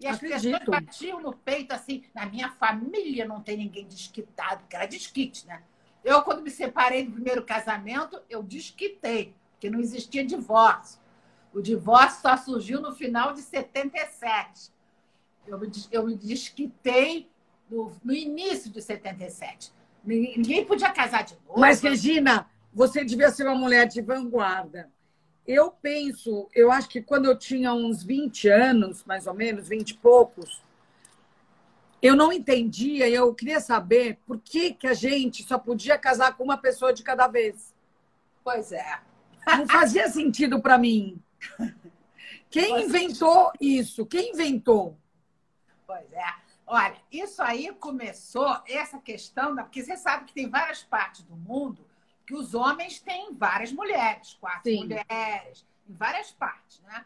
[0.00, 0.58] E as Acredito.
[0.58, 2.04] pessoas batiam no peito assim.
[2.14, 5.62] Na minha família não tem ninguém desquitado, porque era desquite, né?
[6.04, 11.00] Eu, quando me separei do primeiro casamento, eu desquitei, porque não existia divórcio.
[11.52, 14.72] O divórcio só surgiu no final de 77.
[15.46, 17.30] Eu, eu me desquitei
[17.70, 19.72] no, no início de 77.
[20.04, 21.58] Ninguém podia casar de novo.
[21.58, 24.90] Mas, Regina, você devia ser uma mulher de vanguarda.
[25.46, 29.90] Eu penso, eu acho que quando eu tinha uns 20 anos, mais ou menos, 20
[29.90, 30.62] e poucos,
[32.00, 36.36] eu não entendia e eu queria saber por que, que a gente só podia casar
[36.36, 37.74] com uma pessoa de cada vez.
[38.42, 39.00] Pois é.
[39.46, 41.20] Não fazia sentido para mim.
[42.50, 44.06] Quem inventou isso?
[44.06, 44.96] Quem inventou?
[45.86, 46.24] Pois é.
[46.66, 49.62] Olha, isso aí começou, essa questão, da...
[49.62, 51.84] porque você sabe que tem várias partes do mundo
[52.26, 54.80] que os homens têm várias mulheres, quatro Sim.
[54.80, 57.04] mulheres, em várias partes, né?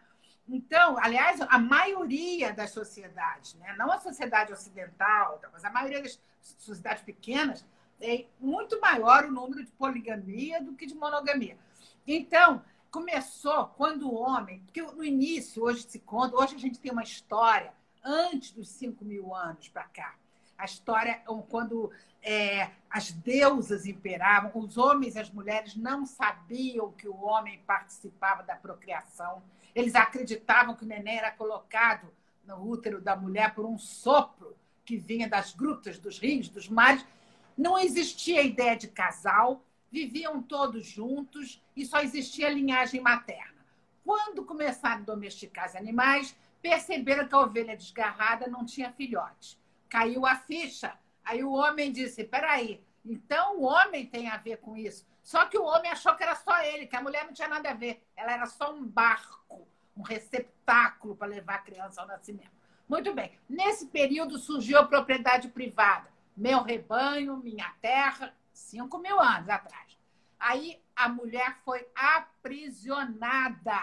[0.48, 3.74] Então, aliás, a maioria das sociedades, né?
[3.76, 7.66] não a sociedade ocidental, mas a maioria das sociedades pequenas,
[8.00, 11.58] é muito maior o número de poligamia do que de monogamia.
[12.06, 16.92] Então, começou quando o homem, porque no início, hoje se conta, hoje a gente tem
[16.92, 20.14] uma história antes dos 5 mil anos para cá.
[20.56, 27.08] A história quando é, as deusas imperavam, os homens e as mulheres não sabiam que
[27.08, 29.42] o homem participava da procriação.
[29.74, 32.08] Eles acreditavam que o neném era colocado
[32.46, 37.04] no útero da mulher por um sopro que vinha das grutas, dos rios, dos mares.
[37.56, 43.58] Não existia ideia de casal, viviam todos juntos e só existia linhagem materna.
[44.04, 49.58] Quando começaram a domesticar os animais, perceberam que a ovelha desgarrada não tinha filhote.
[49.88, 50.96] Caiu a ficha
[51.28, 55.06] Aí o homem disse: peraí, então o homem tem a ver com isso.
[55.22, 57.70] Só que o homem achou que era só ele, que a mulher não tinha nada
[57.70, 58.02] a ver.
[58.16, 62.56] Ela era só um barco, um receptáculo para levar a criança ao nascimento.
[62.88, 63.38] Muito bem.
[63.46, 66.08] Nesse período surgiu a propriedade privada.
[66.34, 69.98] Meu rebanho, minha terra, cinco mil anos atrás.
[70.40, 73.78] Aí a mulher foi aprisionada,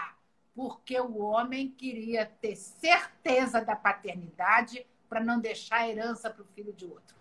[0.52, 6.46] porque o homem queria ter certeza da paternidade para não deixar a herança para o
[6.46, 7.15] filho de outro.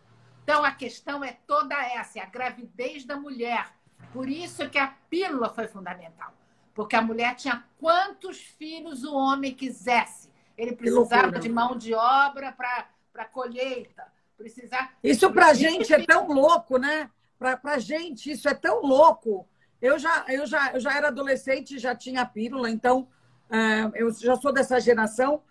[0.46, 3.74] Então, a questão é toda essa, é a gravidez da mulher.
[4.14, 6.32] Por isso que a pílula foi fundamental.
[6.76, 10.30] Porque a mulher tinha quantos filhos o homem quisesse.
[10.56, 14.06] Ele precisava de mão de obra para a colheita.
[14.38, 14.93] Precisar...
[15.04, 17.10] Isso para a gente é tão louco, né?
[17.39, 19.48] Para a gente, isso é tão louco.
[19.82, 23.08] Eu já, eu, já, eu já era adolescente e já tinha pílula, então
[23.50, 25.41] é, eu já sou dessa geração,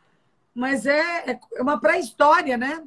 [0.55, 2.85] mas é, é uma pré-história, né?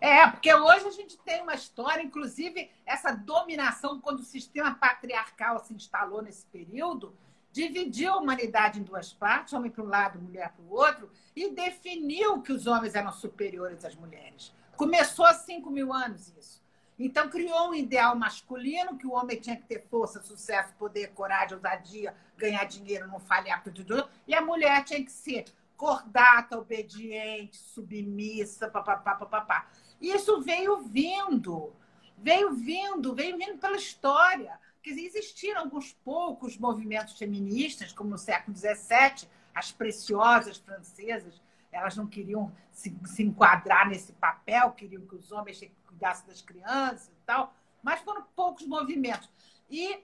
[0.00, 5.58] É, porque hoje a gente tem uma história, inclusive, essa dominação, quando o sistema patriarcal
[5.64, 7.14] se instalou nesse período,
[7.52, 11.50] dividiu a humanidade em duas partes, homem para um lado, mulher para o outro, e
[11.50, 14.52] definiu que os homens eram superiores às mulheres.
[14.76, 16.62] Começou há 5 mil anos isso.
[16.98, 21.54] Então, criou um ideal masculino que o homem tinha que ter força, sucesso, poder, coragem,
[21.54, 25.44] ousadia, ganhar dinheiro, não falhar, tudo, e a mulher tinha que ser
[25.76, 29.66] cordata, obediente, submissa, papapá, papapá.
[30.00, 31.72] Isso veio vindo,
[32.18, 34.58] veio vindo, veio vindo pela história.
[34.82, 41.40] Quer dizer, existiram alguns poucos movimentos feministas, como no século XVII, as preciosas francesas,
[41.72, 47.08] elas não queriam se, se enquadrar nesse papel, queriam que os homens cuidassem das crianças
[47.08, 49.28] e tal, mas foram poucos movimentos.
[49.70, 50.00] E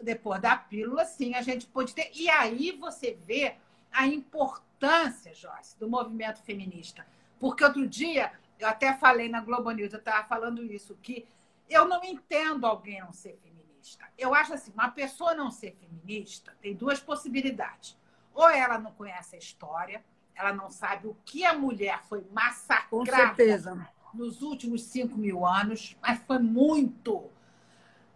[0.00, 2.10] depois da pílula, sim, a gente pôde ter.
[2.14, 3.56] E aí você vê
[3.92, 7.06] a importância, Joyce, do movimento feminista.
[7.38, 11.26] Porque outro dia, eu até falei na Globo News, eu estava falando isso, que
[11.68, 14.04] eu não entendo alguém não ser feminista.
[14.16, 17.98] Eu acho assim, uma pessoa não ser feminista tem duas possibilidades.
[18.32, 23.88] Ou ela não conhece a história, ela não sabe o que a mulher foi massacrada
[24.12, 27.30] nos últimos cinco mil anos, mas foi muito.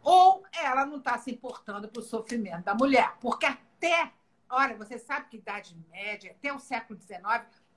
[0.02, 4.12] Ou ela não está se importando para o sofrimento da mulher, porque até,
[4.48, 7.22] olha, você sabe que Idade Média, até o século XIX,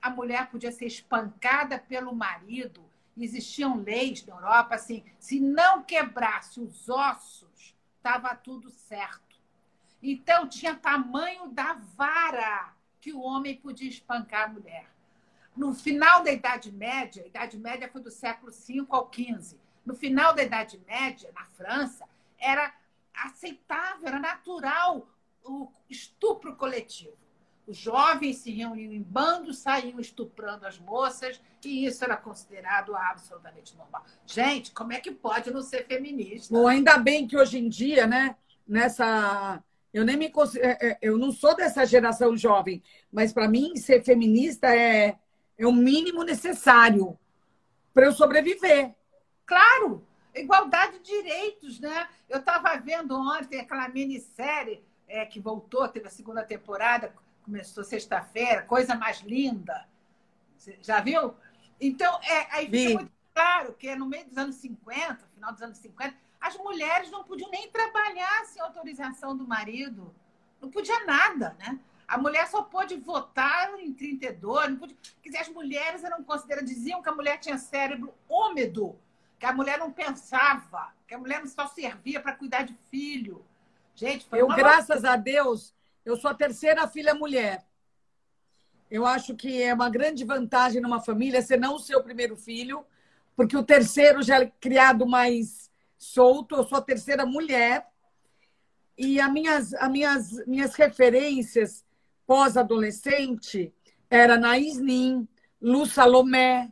[0.02, 2.84] a mulher podia ser espancada pelo marido.
[3.16, 9.40] Existiam leis na Europa assim, se não quebrasse os ossos, estava tudo certo.
[10.02, 14.90] Então tinha tamanho da vara que o homem podia espancar a mulher.
[15.56, 19.56] No final da Idade Média, a Idade Média foi do século V ao XV.
[19.84, 22.74] No final da Idade Média, na França, era
[23.14, 25.06] aceitável, era natural
[25.44, 27.16] o estupro coletivo.
[27.72, 33.74] Os jovens se reuniam em bandos, saíam estuprando as moças, e isso era considerado absolutamente
[33.78, 34.04] normal.
[34.26, 36.52] Gente, como é que pode não ser feminista?
[36.52, 38.36] Bom, ainda bem que hoje em dia, né,
[38.68, 43.74] nessa eu nem me é, é, eu não sou dessa geração jovem, mas para mim
[43.76, 45.18] ser feminista é,
[45.56, 47.18] é o mínimo necessário
[47.94, 48.94] para eu sobreviver.
[49.46, 52.06] Claro, igualdade de direitos, né?
[52.28, 57.14] Eu estava vendo ontem aquela minissérie é, que voltou, teve a segunda temporada,
[57.44, 59.86] começou sexta-feira, coisa mais linda.
[60.56, 61.34] Você já viu?
[61.80, 62.94] Então, é, aí fica Vi.
[62.94, 67.24] muito claro que no meio dos anos 50, final dos anos 50, as mulheres não
[67.24, 70.14] podiam nem trabalhar sem autorização do marido.
[70.60, 71.78] Não podia nada, né?
[72.06, 74.70] A mulher só pôde votar em 32.
[74.70, 74.96] Não podia...
[75.22, 78.98] Quer dizer, as mulheres eram consideradas, diziam que a mulher tinha cérebro úmido,
[79.38, 83.44] que a mulher não pensava, que a mulher só servia para cuidar de filho.
[83.94, 85.74] Gente, foi Eu, graças a Deus,
[86.04, 87.64] eu sou a terceira filha mulher.
[88.90, 92.84] Eu acho que é uma grande vantagem numa família ser não o seu primeiro filho,
[93.34, 97.86] porque o terceiro já é criado mais solto, eu sou a terceira mulher.
[98.98, 101.84] E as minhas, as minhas, minhas referências
[102.26, 103.72] pós-adolescente
[104.10, 105.26] era Naís Nin,
[105.60, 106.70] Lu Salomé.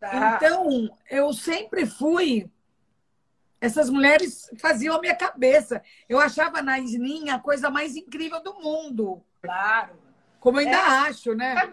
[0.00, 0.36] Tá.
[0.36, 2.50] Então, eu sempre fui.
[3.60, 5.82] Essas mulheres faziam a minha cabeça.
[6.08, 9.22] Eu achava a Naís Nin a coisa mais incrível do mundo.
[9.42, 9.96] Claro.
[10.38, 11.08] Como eu ainda é.
[11.08, 11.72] acho, né?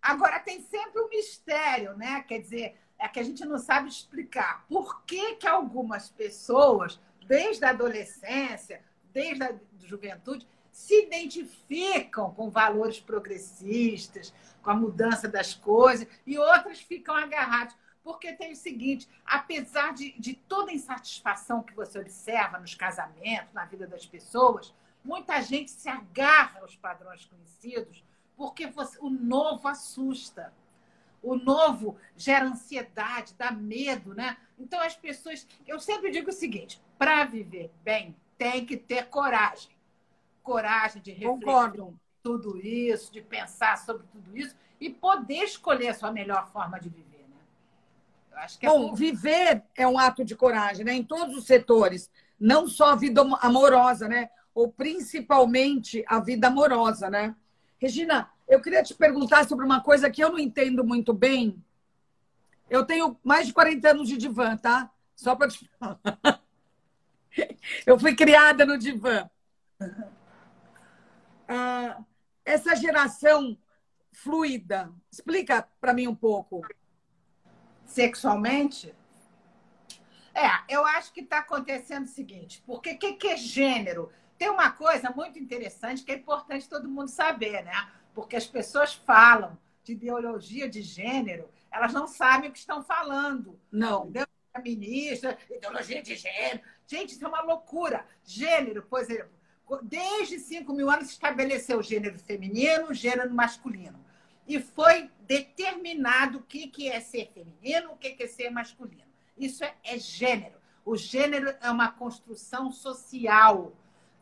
[0.00, 2.22] Agora tem sempre um mistério, né?
[2.22, 7.64] Quer dizer, é que a gente não sabe explicar por que, que algumas pessoas, desde
[7.64, 8.82] a adolescência,
[9.12, 16.80] desde a juventude, se identificam com valores progressistas, com a mudança das coisas, e outras
[16.80, 17.76] ficam agarradas.
[18.04, 23.52] Porque tem o seguinte: apesar de, de toda a insatisfação que você observa nos casamentos,
[23.52, 28.04] na vida das pessoas, muita gente se agarra aos padrões conhecidos
[28.36, 30.52] porque você, o novo assusta
[31.24, 34.36] o novo gera ansiedade, dá medo, né?
[34.58, 39.70] Então as pessoas, eu sempre digo o seguinte: para viver bem, tem que ter coragem.
[40.42, 41.98] Coragem de refletir Concordo.
[42.22, 46.90] tudo isso, de pensar sobre tudo isso e poder escolher a sua melhor forma de
[46.90, 47.13] viver,
[48.60, 50.94] é Bom, viver é um ato de coragem, né?
[50.94, 54.30] Em todos os setores, não só a vida amorosa, né?
[54.54, 57.34] Ou principalmente a vida amorosa, né?
[57.78, 61.62] Regina, eu queria te perguntar sobre uma coisa que eu não entendo muito bem.
[62.68, 64.90] Eu tenho mais de 40 anos de divã, tá?
[65.14, 65.98] Só para te falar.
[67.84, 69.28] Eu fui criada no divã.
[71.48, 72.00] Ah,
[72.44, 73.58] essa geração
[74.12, 76.62] fluida, explica para mim um pouco.
[77.84, 78.94] Sexualmente?
[80.34, 84.10] É, eu acho que está acontecendo o seguinte, porque o que, que é gênero?
[84.36, 87.88] Tem uma coisa muito interessante que é importante todo mundo saber, né?
[88.14, 93.60] porque as pessoas falam de ideologia de gênero, elas não sabem o que estão falando.
[93.70, 94.04] Não.
[94.04, 94.26] Entendeu?
[94.54, 96.60] A ministra, ideologia de gênero.
[96.86, 98.06] Gente, isso é uma loucura.
[98.24, 99.30] Gênero, por exemplo,
[99.82, 104.02] desde 5 mil anos se estabeleceu o gênero feminino, gênero masculino.
[104.46, 109.02] E foi determinado o que, que é ser feminino, o que, que é ser masculino.
[109.36, 110.58] Isso é, é gênero.
[110.84, 113.72] O gênero é uma construção social.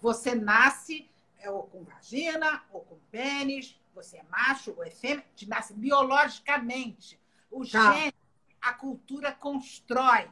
[0.01, 5.25] Você nasce é, ou com vagina, ou com pênis, você é macho ou é fêmea,
[5.35, 7.19] te nasce biologicamente.
[7.51, 7.93] O tá.
[7.93, 8.17] gênero,
[8.61, 10.31] a cultura constrói.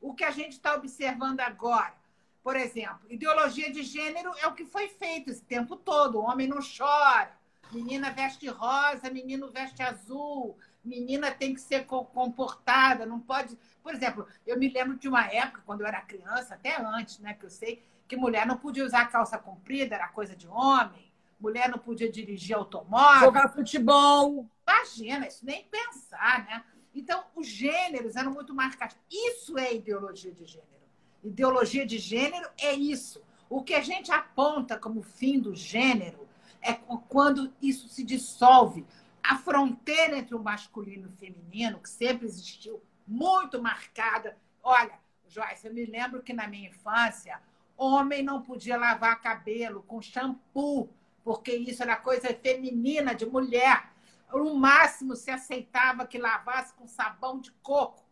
[0.00, 1.94] O que a gente está observando agora,
[2.42, 6.18] por exemplo, ideologia de gênero é o que foi feito esse tempo todo.
[6.18, 7.36] O homem não chora,
[7.72, 13.58] menina veste rosa, menino veste azul, menina tem que ser comportada, não pode.
[13.82, 17.34] Por exemplo, eu me lembro de uma época, quando eu era criança, até antes, né,
[17.34, 21.68] que eu sei, que mulher não podia usar calça comprida, era coisa de homem, mulher
[21.68, 23.20] não podia dirigir automóvel.
[23.20, 24.48] Jogar futebol.
[24.66, 26.64] Imagina, isso nem pensar, né?
[26.94, 28.96] Então, os gêneros eram muito marcados.
[29.10, 30.66] Isso é ideologia de gênero.
[31.22, 33.22] Ideologia de gênero é isso.
[33.50, 36.25] O que a gente aponta como fim do gênero
[36.66, 36.74] é
[37.08, 38.84] quando isso se dissolve.
[39.22, 44.36] A fronteira entre o masculino e o feminino, que sempre existiu, muito marcada.
[44.62, 44.98] Olha,
[45.28, 47.40] Joyce, eu me lembro que na minha infância,
[47.76, 50.88] homem não podia lavar cabelo com shampoo,
[51.22, 53.92] porque isso era coisa feminina, de mulher.
[54.32, 58.04] No máximo se aceitava que lavasse com sabão de coco.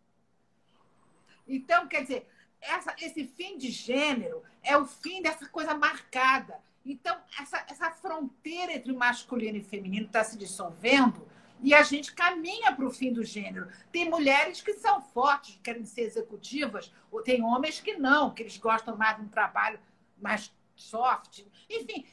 [1.47, 2.29] Então, quer dizer,
[2.61, 6.63] essa, esse fim de gênero é o fim dessa coisa marcada.
[6.85, 11.27] Então, essa, essa fronteira entre o masculino e feminino está se dissolvendo
[11.63, 13.69] e a gente caminha para o fim do gênero.
[13.91, 18.59] Tem mulheres que são fortes, querem ser executivas, ou tem homens que não, que eles
[18.59, 19.79] gostam mais de um trabalho
[20.21, 21.43] mais soft.
[21.71, 22.05] Enfim,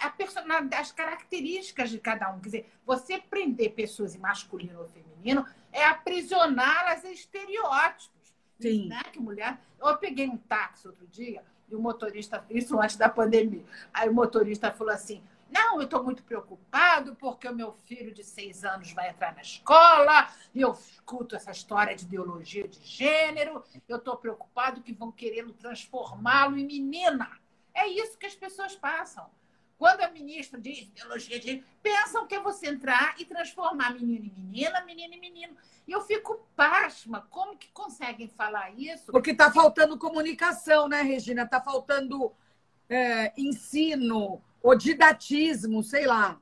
[0.00, 2.40] a personalidade, as características de cada um.
[2.40, 8.34] Quer dizer, você prender pessoas em masculino ou feminino é aprisioná-las a estereótipos.
[8.58, 8.88] Sim.
[8.88, 9.02] Né?
[9.12, 9.58] Que mulher.
[9.78, 11.42] Eu peguei um táxi outro dia
[11.74, 13.64] o motorista, isso antes da pandemia.
[13.92, 18.24] Aí o motorista falou assim: não, eu estou muito preocupado porque o meu filho de
[18.24, 23.62] seis anos vai entrar na escola e eu escuto essa história de ideologia de gênero.
[23.88, 27.30] Eu estou preocupado que vão querendo transformá-lo em menina.
[27.72, 29.30] É isso que as pessoas passam.
[29.76, 34.30] Quando a ministra diz ideologia de pensam que é você entrar e transformar menino em
[34.30, 35.56] menina, menino em menino.
[35.86, 37.26] E eu fico pasma.
[37.30, 39.10] Como que conseguem falar isso?
[39.10, 41.42] Porque está faltando comunicação, né, Regina?
[41.42, 42.32] Está faltando
[42.88, 46.40] é, ensino o didatismo, sei lá.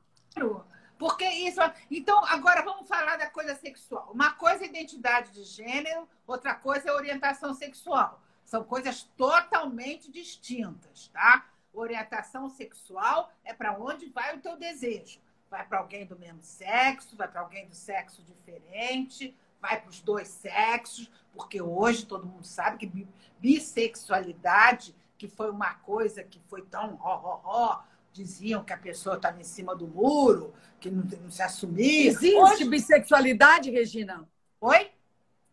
[0.99, 1.61] Porque isso.
[1.91, 4.11] Então, agora vamos falar da coisa sexual.
[4.13, 8.23] Uma coisa é identidade de gênero, outra coisa é orientação sexual.
[8.45, 11.47] São coisas totalmente distintas, tá?
[11.73, 15.21] Orientação sexual é para onde vai o teu desejo.
[15.51, 20.01] Vai para alguém do mesmo sexo, vai para alguém do sexo diferente, vai para os
[20.01, 23.09] dois sexos, porque hoje todo mundo sabe que
[23.39, 29.17] bissexualidade, que foi uma coisa que foi tão ó, ó, ó, diziam que a pessoa
[29.17, 32.09] estava em cima do muro, que não, não se assumia.
[32.09, 32.69] Existe Hoje...
[32.69, 34.29] bissexualidade, Regina?
[34.61, 34.92] Oi?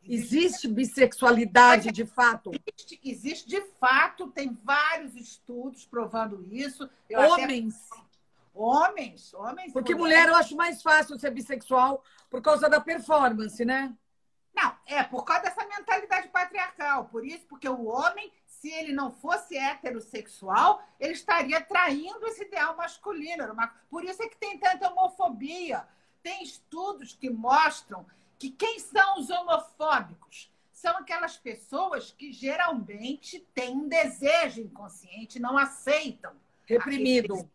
[0.09, 2.51] Existe bissexualidade de fato?
[2.51, 6.89] Existe, existe, de fato, tem vários estudos provando isso.
[7.09, 7.75] Eu homens.
[7.91, 8.09] Até...
[8.53, 9.71] Homens, homens.
[9.71, 13.95] Porque mulher eu acho mais fácil ser bissexual por causa da performance, né?
[14.53, 17.05] Não, é por causa dessa mentalidade patriarcal.
[17.05, 22.75] Por isso, porque o homem se ele não fosse heterossexual, ele estaria traindo esse ideal
[22.75, 23.55] masculino.
[23.89, 25.87] Por isso é que tem tanta homofobia.
[26.21, 28.05] Tem estudos que mostram
[28.39, 30.51] que quem são os homofóbicos?
[30.71, 36.31] São aquelas pessoas que geralmente têm um desejo inconsciente, não aceitam.
[36.65, 37.49] Reprimido.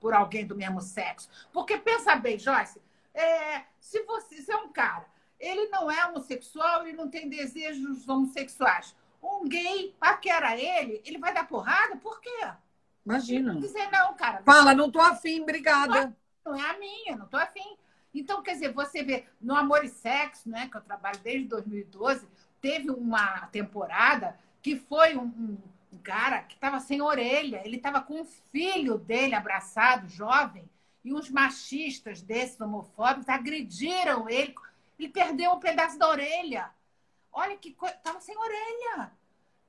[0.00, 1.28] Por alguém do mesmo sexo.
[1.52, 2.80] Porque pensa bem, Joyce,
[3.14, 5.06] é, se você se é um cara,
[5.38, 11.32] ele não é homossexual, ele não tem desejos homossexuais um gay paquera ele, ele vai
[11.32, 11.96] dar porrada?
[11.96, 12.50] Por quê?
[13.06, 13.54] Imagina.
[13.54, 14.42] Dizer não, cara.
[14.42, 16.14] Fala, não tô afim, obrigada.
[16.44, 17.76] Não, é a minha, não tô afim.
[18.14, 22.26] Então, quer dizer, você vê, no Amor e Sexo, né, que eu trabalho desde 2012,
[22.60, 25.58] teve uma temporada que foi um, um,
[25.92, 30.68] um cara que estava sem orelha, ele estava com o filho dele abraçado, jovem,
[31.04, 34.54] e uns machistas desses homofóbicos agrediram ele,
[34.98, 36.70] ele perdeu um pedaço da orelha.
[37.32, 37.94] Olha que coisa.
[37.96, 39.10] Tava sem orelha.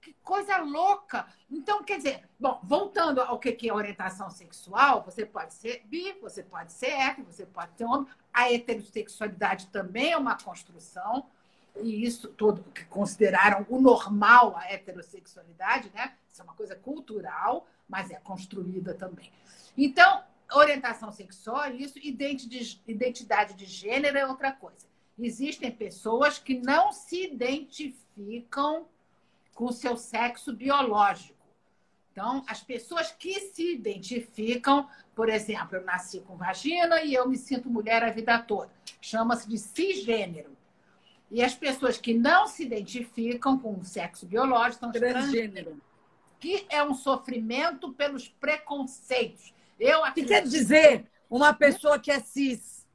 [0.01, 1.25] Que coisa louca.
[1.49, 6.43] Então, quer dizer, bom, voltando ao que é orientação sexual, você pode ser bi, você
[6.43, 8.07] pode ser hétero, você pode ser homem.
[8.33, 11.25] A heterossexualidade também é uma construção,
[11.81, 16.13] e isso tudo que consideraram o normal a heterossexualidade, né?
[16.31, 19.31] Isso é uma coisa cultural, mas é construída também.
[19.77, 24.87] Então, orientação sexual, isso, identidade de gênero é outra coisa.
[25.17, 28.87] Existem pessoas que não se identificam
[29.53, 31.32] com o seu sexo biológico.
[32.13, 37.35] Então, as pessoas que se identificam, por exemplo, eu nasci com vagina e eu me
[37.35, 38.69] sinto mulher a vida toda.
[39.01, 40.55] Chama-se de cisgênero.
[41.31, 45.81] E as pessoas que não se identificam com o sexo biológico são transgênero,
[46.39, 49.51] que é um sofrimento pelos preconceitos.
[49.79, 50.27] Eu acredito...
[50.27, 52.85] que quer dizer uma pessoa que é cis?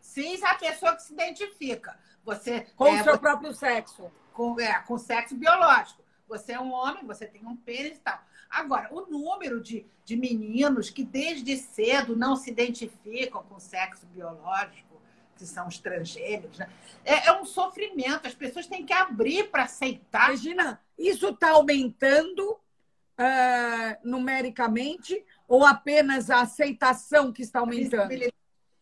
[0.00, 1.96] Cis é a pessoa que se identifica.
[2.24, 4.10] Você com é, o seu próprio sexo.
[4.32, 6.02] Com, é, com sexo biológico.
[6.28, 8.20] Você é um homem, você tem um pênis e tal.
[8.50, 14.06] Agora, o número de, de meninos que desde cedo não se identificam com o sexo
[14.06, 14.96] biológico
[15.36, 16.68] que são estrangeiros, né?
[17.04, 18.26] é, é, um sofrimento.
[18.26, 20.28] As pessoas têm que abrir para aceitar.
[20.28, 28.12] Imagina, isso está aumentando uh, numericamente ou apenas a aceitação que está aumentando?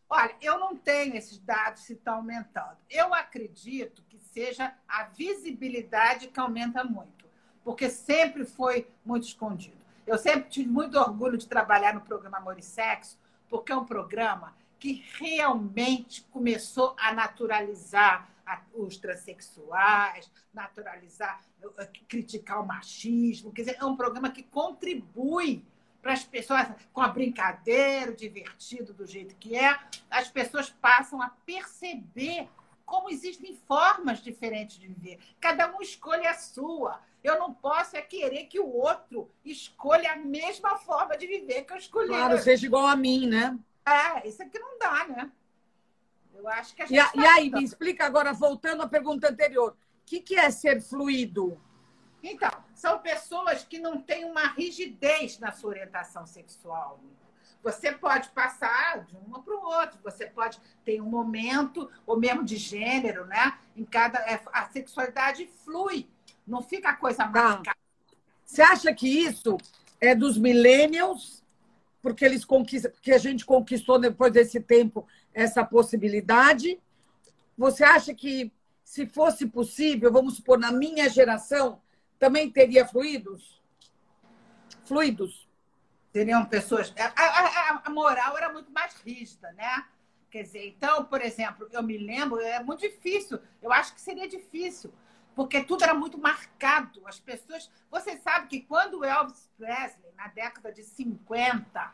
[0.08, 2.76] Olha, eu não tenho esses dados se está aumentando.
[2.88, 7.23] Eu acredito que seja a visibilidade que aumenta muito,
[7.64, 9.76] porque sempre foi muito escondido.
[10.06, 13.86] Eu sempre tive muito orgulho de trabalhar no programa Amor e Sexo, porque é um
[13.86, 18.28] programa que realmente começou a naturalizar
[18.74, 21.40] os transexuais, naturalizar,
[22.06, 23.50] criticar o machismo.
[23.50, 25.64] Quer dizer, é um programa que contribui
[26.02, 29.78] para as pessoas, com a brincadeira, divertido do jeito que é,
[30.10, 32.46] as pessoas passam a perceber
[32.94, 35.18] como existem formas diferentes de viver.
[35.40, 37.00] Cada um escolhe a sua.
[37.24, 41.72] Eu não posso é querer que o outro escolha a mesma forma de viver que
[41.72, 42.06] eu escolhi.
[42.06, 43.58] Claro, seja igual a mim, né?
[43.84, 45.32] É, isso aqui não dá, né?
[46.36, 47.00] Eu acho que a gente.
[47.00, 49.76] E, tá e aí, me explica agora, voltando à pergunta anterior: o
[50.06, 51.60] que, que é ser fluido?
[52.22, 57.00] Então, são pessoas que não têm uma rigidez na sua orientação sexual.
[57.64, 62.44] Você pode passar de uma para o outro, você pode ter um momento, ou mesmo
[62.44, 63.58] de gênero, né?
[63.74, 64.18] Em cada.
[64.18, 66.06] É, a sexualidade flui,
[66.46, 67.30] não fica a coisa tá.
[67.30, 67.78] marcada.
[68.44, 69.56] Você acha que isso
[69.98, 71.42] é dos millennials
[72.02, 76.78] porque eles conquistam, porque a gente conquistou depois desse tempo essa possibilidade.
[77.56, 78.52] Você acha que
[78.84, 81.80] se fosse possível, vamos supor, na minha geração,
[82.18, 83.58] também teria fluidos?
[84.84, 85.48] Fluidos.
[86.14, 86.94] Seriam pessoas.
[86.96, 89.84] A, a, a, moral era muito mais rígida, né?
[90.30, 93.40] Quer dizer, então, por exemplo, eu me lembro, é muito difícil.
[93.60, 94.94] Eu acho que seria difícil,
[95.34, 97.02] porque tudo era muito marcado.
[97.04, 97.68] As pessoas.
[97.90, 101.92] Você sabe que quando Elvis Presley na década de 50,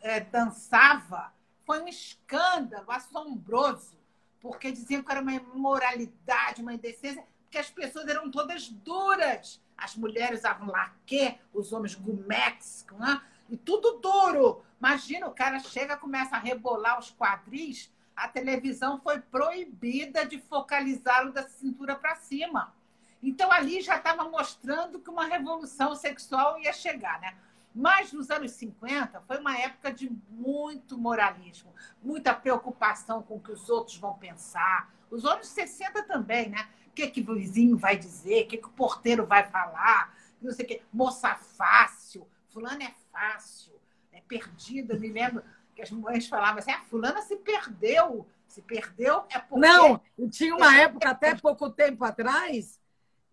[0.00, 1.32] é, dançava,
[1.64, 3.98] foi um escândalo assombroso,
[4.40, 9.60] porque diziam que era uma imoralidade, uma indecência, porque as pessoas eram todas duras.
[9.76, 13.20] As mulheres usavam laque, os homens gumex, né?
[13.48, 14.62] E tudo duro.
[14.78, 21.32] Imagina, o cara chega, começa a rebolar os quadris, a televisão foi proibida de focalizá-lo
[21.32, 22.74] da cintura para cima.
[23.22, 27.36] Então ali já estava mostrando que uma revolução sexual ia chegar, né?
[27.74, 33.52] Mas nos anos 50 foi uma época de muito moralismo, muita preocupação com o que
[33.52, 34.90] os outros vão pensar.
[35.10, 36.68] Os anos 60 também, né?
[36.86, 40.52] O que, que o vizinho vai dizer, o que, que o porteiro vai falar, não
[40.52, 40.82] sei o quê.
[40.90, 42.26] Moça fácil,
[42.56, 43.78] fulano é fácil,
[44.10, 44.98] é perdida.
[44.98, 45.44] me lembro
[45.74, 48.26] que as mães falavam assim: ah, fulana se perdeu.
[48.48, 49.66] Se perdeu é porque.
[49.66, 50.00] Não,
[50.30, 52.80] tinha uma época, até pouco tempo atrás,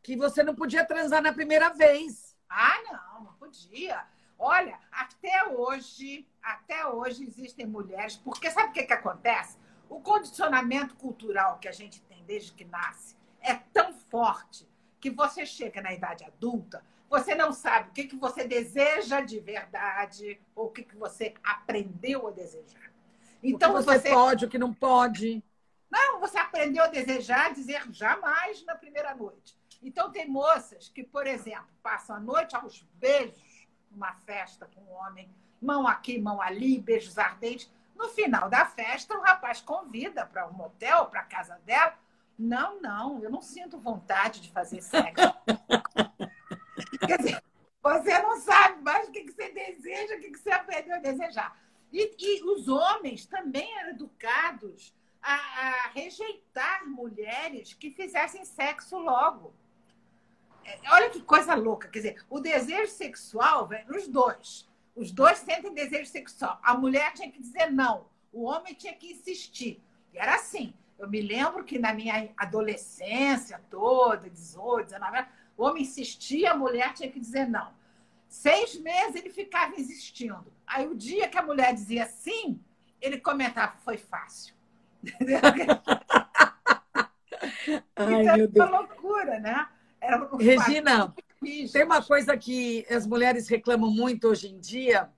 [0.02, 2.36] que você não podia transar na primeira vez.
[2.50, 4.06] Ah, não, não podia.
[4.38, 9.58] Olha, até hoje, até hoje existem mulheres, porque sabe o que, que acontece?
[9.88, 14.68] O condicionamento cultural que a gente tem desde que nasce é tão forte
[15.00, 19.40] que você chega na idade adulta, você não sabe o que, que você deseja de
[19.40, 22.92] verdade ou o que, que você aprendeu a desejar.
[23.44, 25.44] Então o que você, você pode, o que não pode.
[25.92, 29.56] Não, você aprendeu a desejar dizer jamais na primeira noite.
[29.84, 34.96] Então tem moças que, por exemplo, passam a noite aos beijos uma festa com um
[34.96, 35.30] homem,
[35.62, 37.72] mão aqui, mão ali, beijos ardentes.
[37.96, 41.94] No final da festa, o rapaz convida para um motel, para a casa dela.
[42.40, 45.22] Não, não, eu não sinto vontade de fazer sexo.
[47.08, 47.44] Quer dizer,
[47.82, 51.58] você não sabe mais o que, você deseja, o que, você aprendeu a desejar.
[51.92, 59.54] E, e os homens também eram educados a, a rejeitar mulheres que fizessem sexo logo.
[60.92, 61.88] Olha que coisa louca.
[61.90, 64.70] Quer dizer, o desejo sexual vem nos dois.
[64.96, 66.60] Os dois sentem desejo sexual.
[66.64, 68.08] A mulher tinha que dizer não.
[68.32, 69.84] O homem tinha que insistir.
[70.14, 70.74] E era assim.
[70.98, 76.58] Eu me lembro que na minha adolescência toda, 18, 19 anos, o homem insistia, a
[76.58, 77.72] mulher tinha que dizer não.
[78.28, 80.52] Seis meses ele ficava insistindo.
[80.66, 82.60] Aí o dia que a mulher dizia sim,
[83.00, 84.56] ele comentava, foi fácil.
[87.96, 88.70] Ai, então, meu Deus.
[88.70, 89.68] uma loucura, né?
[90.32, 91.14] Um Regina,
[91.72, 95.10] tem uma coisa que as mulheres reclamam muito hoje em dia,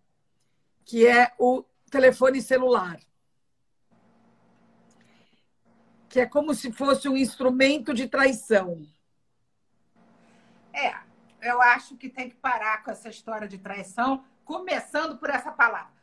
[0.83, 2.99] que é o telefone celular.
[6.09, 8.85] Que é como se fosse um instrumento de traição.
[10.75, 10.95] É,
[11.41, 15.93] eu acho que tem que parar com essa história de traição, começando por essa palavra.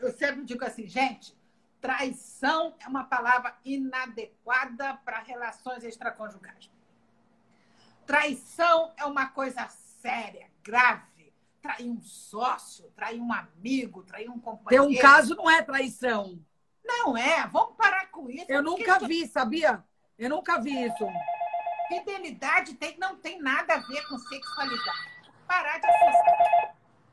[0.00, 1.36] Eu sempre digo assim, gente,
[1.80, 6.70] traição é uma palavra inadequada para relações extraconjugais.
[8.04, 11.32] Traição é uma coisa séria, grave.
[11.62, 14.88] Trair um sócio, trair um amigo, trair um companheiro.
[14.88, 16.44] Tem um caso, não é traição.
[16.84, 17.46] Não é.
[17.46, 18.46] Vamos parar com isso.
[18.48, 19.84] Eu nunca vi, sabia?
[20.18, 21.06] Eu nunca vi isso.
[21.98, 25.12] Fidelidade tem, não tem nada a ver com sexualidade.
[25.46, 26.72] Parar de associar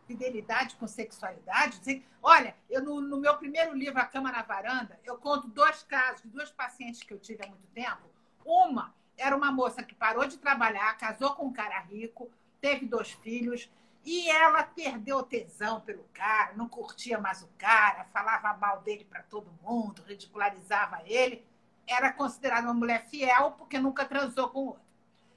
[0.10, 2.04] fidelidade com sexualidade.
[2.24, 6.24] Olha, eu no, no, meu primeiro livro, A Cama na Varanda, eu conto dois casos
[6.24, 8.10] de duas pacientes que eu tive há muito tempo.
[8.44, 13.12] Uma era uma moça que parou de trabalhar, casou com um cara rico, teve dois
[13.12, 13.70] filhos,
[14.04, 19.22] e ela perdeu tesão pelo cara, não curtia mais o cara, falava mal dele para
[19.24, 21.46] todo mundo, ridicularizava ele
[21.90, 24.84] era considerada uma mulher fiel porque nunca transou com outro.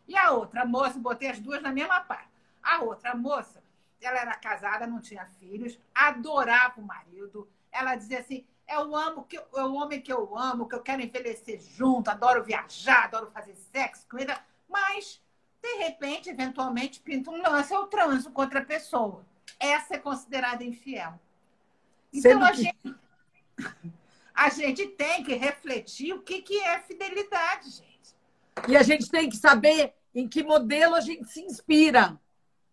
[0.06, 2.28] E a outra moça, botei as duas na mesma parte.
[2.62, 3.62] A outra moça,
[4.00, 7.48] ela era casada, não tinha filhos, adorava o marido.
[7.70, 10.82] Ela dizia assim: é o, amo que, é o homem que eu amo, que eu
[10.82, 14.38] quero envelhecer junto, adoro viajar, adoro fazer sexo, comida.
[14.68, 15.22] Mas,
[15.62, 19.24] de repente, eventualmente, pinta um lance, eu transo com outra pessoa.
[19.58, 21.18] Essa é considerada infiel.
[22.12, 22.72] Então, Sendo a que...
[24.34, 28.16] a gente tem que refletir o que, que é fidelidade, gente.
[28.68, 32.20] E a gente tem que saber em que modelo a gente se inspira.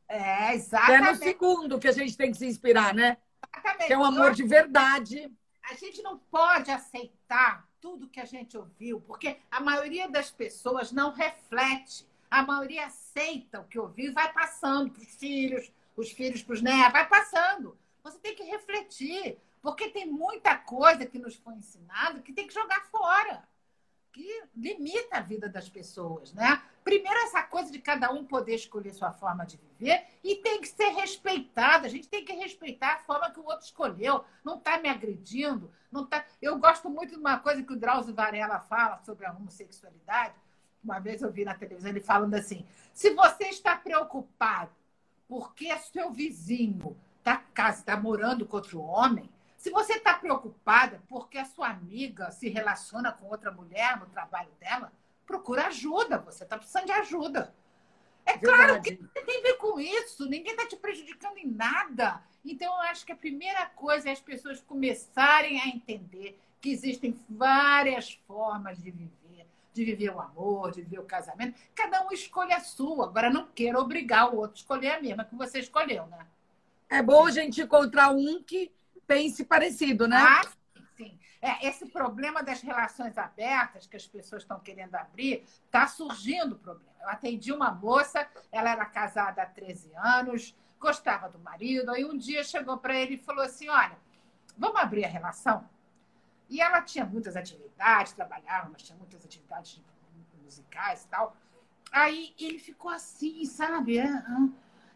[0.07, 1.07] É, exatamente.
[1.07, 3.17] É no segundo que a gente tem que se inspirar, né?
[3.55, 3.87] Exatamente.
[3.87, 5.31] Que é um amor de verdade.
[5.69, 10.91] A gente não pode aceitar tudo que a gente ouviu, porque a maioria das pessoas
[10.91, 12.07] não reflete.
[12.29, 16.53] A maioria aceita o que ouviu e vai passando para os filhos, os filhos para
[16.53, 17.77] os netos, vai passando.
[18.03, 19.37] Você tem que refletir.
[19.61, 23.43] Porque tem muita coisa que nos foi ensinado que tem que jogar fora,
[24.11, 26.61] que limita a vida das pessoas, né?
[26.83, 30.67] Primeiro, essa coisa de cada um poder escolher sua forma de viver e tem que
[30.67, 31.85] ser respeitada.
[31.85, 34.23] A gente tem que respeitar a forma que o outro escolheu.
[34.43, 35.71] Não está me agredindo.
[35.91, 36.25] Não tá...
[36.41, 40.33] Eu gosto muito de uma coisa que o Drauzio Varela fala sobre a homossexualidade.
[40.83, 44.71] Uma vez eu vi na televisão ele falando assim: se você está preocupado
[45.27, 47.43] porque seu vizinho está
[47.85, 49.29] tá morando com outro homem,
[49.59, 54.49] se você está preocupada porque a sua amiga se relaciona com outra mulher no trabalho
[54.57, 54.89] dela,
[55.27, 56.17] procura ajuda.
[56.19, 57.53] Você está precisando de ajuda.
[58.25, 60.29] É claro que tem a ver com isso.
[60.29, 62.23] Ninguém está te prejudicando em nada.
[62.45, 67.19] Então, eu acho que a primeira coisa é as pessoas começarem a entender que existem
[67.29, 71.59] várias formas de viver, de viver o amor, de viver o casamento.
[71.75, 73.07] Cada um escolhe a sua.
[73.07, 76.25] Agora, não queira obrigar o outro a escolher a mesma que você escolheu, né?
[76.89, 78.71] É bom a gente encontrar um que
[79.09, 80.17] pense parecido, né?
[80.17, 80.41] Ah,
[80.95, 81.19] sim.
[81.41, 86.59] É, esse problema das relações abertas que as pessoas estão querendo abrir, está surgindo o
[86.59, 86.93] problema.
[87.01, 92.15] Eu atendi uma moça, ela era casada há 13 anos, gostava do marido, aí um
[92.15, 93.97] dia chegou para ele e falou assim: Olha,
[94.55, 95.67] vamos abrir a relação?
[96.47, 99.81] E ela tinha muitas atividades, trabalhava, mas tinha muitas atividades
[100.43, 101.35] musicais e tal.
[101.91, 103.99] Aí ele ficou assim, sabe?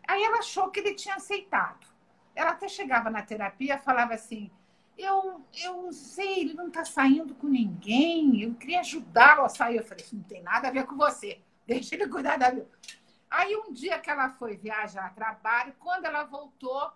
[0.08, 1.93] Aí ela achou que ele tinha aceitado
[2.36, 4.52] ela até chegava na terapia falava assim:
[4.98, 9.78] eu, eu sei, ele não está saindo com ninguém, eu queria ajudá-lo a sair.
[9.78, 12.68] Eu falei: não tem nada a ver com você, deixa ele cuidar da vida.
[13.30, 16.92] Aí um dia que ela foi viajar a trabalho, quando ela voltou,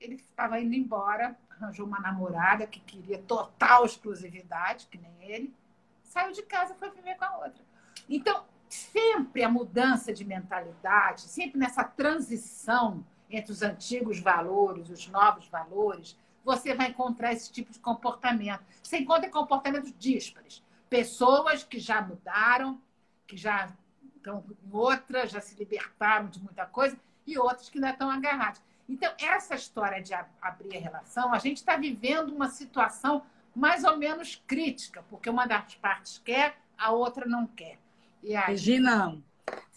[0.00, 5.54] ele estava indo embora, arranjou uma namorada que queria total exclusividade, que nem ele,
[6.02, 7.64] saiu de casa e foi viver com a outra.
[8.08, 15.46] Então, sempre a mudança de mentalidade, sempre nessa transição entre os antigos valores, os novos
[15.48, 18.62] valores, você vai encontrar esse tipo de comportamento.
[18.82, 20.62] Você encontra comportamentos díspares.
[20.88, 22.80] Pessoas que já mudaram,
[23.26, 23.68] que já
[24.16, 26.96] estão em outra, já se libertaram de muita coisa,
[27.26, 28.62] e outras que ainda estão agarradas.
[28.88, 33.24] Então, essa história de abrir a relação, a gente está vivendo uma situação
[33.54, 37.78] mais ou menos crítica, porque uma das partes quer, a outra não quer.
[38.22, 38.52] E aí...
[38.52, 39.18] Regina,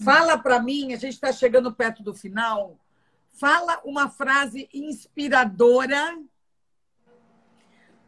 [0.04, 2.78] fala para mim, a gente está chegando perto do final,
[3.40, 6.22] Fala uma frase inspiradora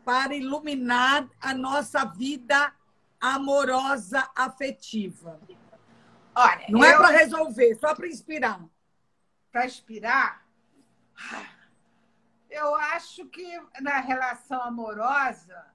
[0.03, 2.73] para iluminar a nossa vida
[3.17, 5.39] amorosa, afetiva.
[6.36, 6.95] Olha, não é eu...
[6.95, 8.61] é para resolver, só para inspirar.
[9.49, 10.45] Para inspirar,
[12.49, 15.65] Eu acho que na relação amorosa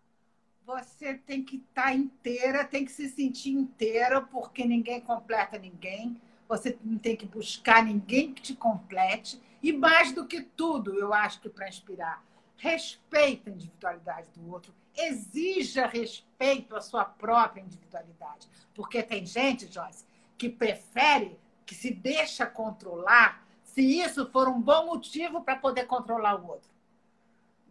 [0.67, 6.21] você tem que estar tá inteira, tem que se sentir inteira, porque ninguém completa ninguém.
[6.47, 9.41] Você não tem que buscar ninguém que te complete.
[9.67, 12.23] E mais do que tudo, eu acho que para inspirar,
[12.57, 18.49] respeita a individualidade do outro, exija respeito à sua própria individualidade.
[18.73, 20.05] Porque tem gente, Joyce,
[20.39, 21.37] que prefere,
[21.67, 26.71] que se deixa controlar, se isso for um bom motivo para poder controlar o outro.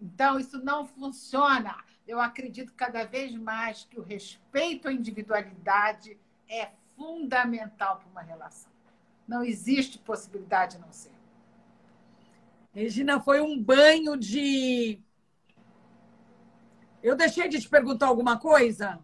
[0.02, 6.20] Então, isso não funciona eu acredito cada vez mais que o respeito à individualidade
[6.50, 8.70] é fundamental para uma relação.
[9.26, 11.15] Não existe possibilidade de não ser.
[12.76, 15.00] Regina, foi um banho de.
[17.02, 19.00] Eu deixei de te perguntar alguma coisa?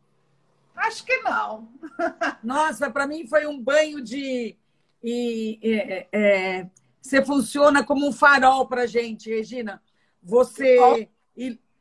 [0.76, 1.72] Acho que não.
[2.44, 4.58] Nossa, para mim foi um banho de.
[5.02, 6.70] E, é, é,
[7.02, 9.82] você funciona como um farol para gente, Regina.
[10.22, 11.08] Você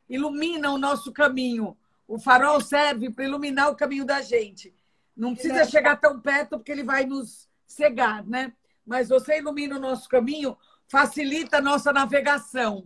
[0.08, 1.76] ilumina o nosso caminho.
[2.06, 4.72] O farol serve para iluminar o caminho da gente.
[5.16, 8.52] Não precisa chegar tão perto porque ele vai nos cegar, né?
[8.86, 10.56] Mas você ilumina o nosso caminho,
[10.90, 12.84] facilita a nossa navegação.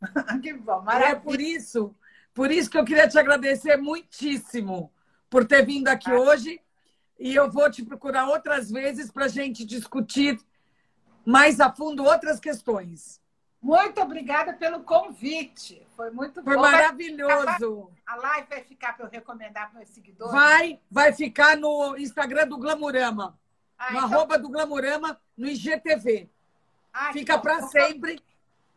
[0.40, 1.12] que bom, maravilha.
[1.12, 1.94] É por isso,
[2.32, 4.92] por isso que eu queria te agradecer muitíssimo
[5.28, 6.18] por ter vindo aqui ah.
[6.18, 6.60] hoje.
[7.18, 10.40] E eu vou te procurar outras vezes para a gente discutir
[11.26, 13.20] mais a fundo outras questões.
[13.60, 15.86] Muito obrigada pelo convite.
[15.94, 16.62] Foi muito Foi bom.
[16.62, 17.90] maravilhoso.
[18.06, 20.32] A live vai ficar para eu recomendar para meus seguidores?
[20.32, 23.38] Vai, vai ficar no Instagram do Glamurama.
[23.76, 24.08] Ah, no então...
[24.16, 26.30] arroba do Glamurama, no IGTV.
[26.92, 28.20] Ah, Fica para sempre.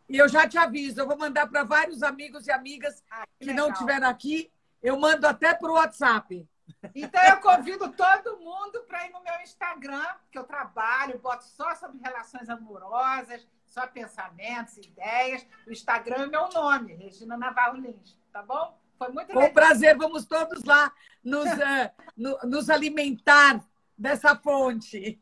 [0.08, 3.46] E eu já te aviso, eu vou mandar para vários amigos e amigas ah, que,
[3.46, 4.50] que não estiveram aqui.
[4.82, 6.46] Eu mando até para o WhatsApp.
[6.94, 11.74] Então eu convido todo mundo para ir no meu Instagram, que eu trabalho, boto só
[11.74, 15.46] sobre relações amorosas, só pensamentos, ideias.
[15.66, 18.78] O Instagram é meu nome, Regina Navarro Lins, tá bom?
[18.98, 19.52] Foi muito Com legal.
[19.52, 20.92] prazer, vamos todos lá
[21.22, 23.64] nos, uh, no, nos alimentar
[23.96, 25.20] dessa fonte.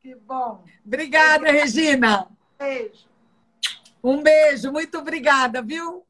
[0.00, 0.64] Que bom.
[0.84, 2.26] Obrigada, Regina.
[2.58, 3.08] Beijo.
[4.02, 6.06] Um beijo, muito obrigada, viu?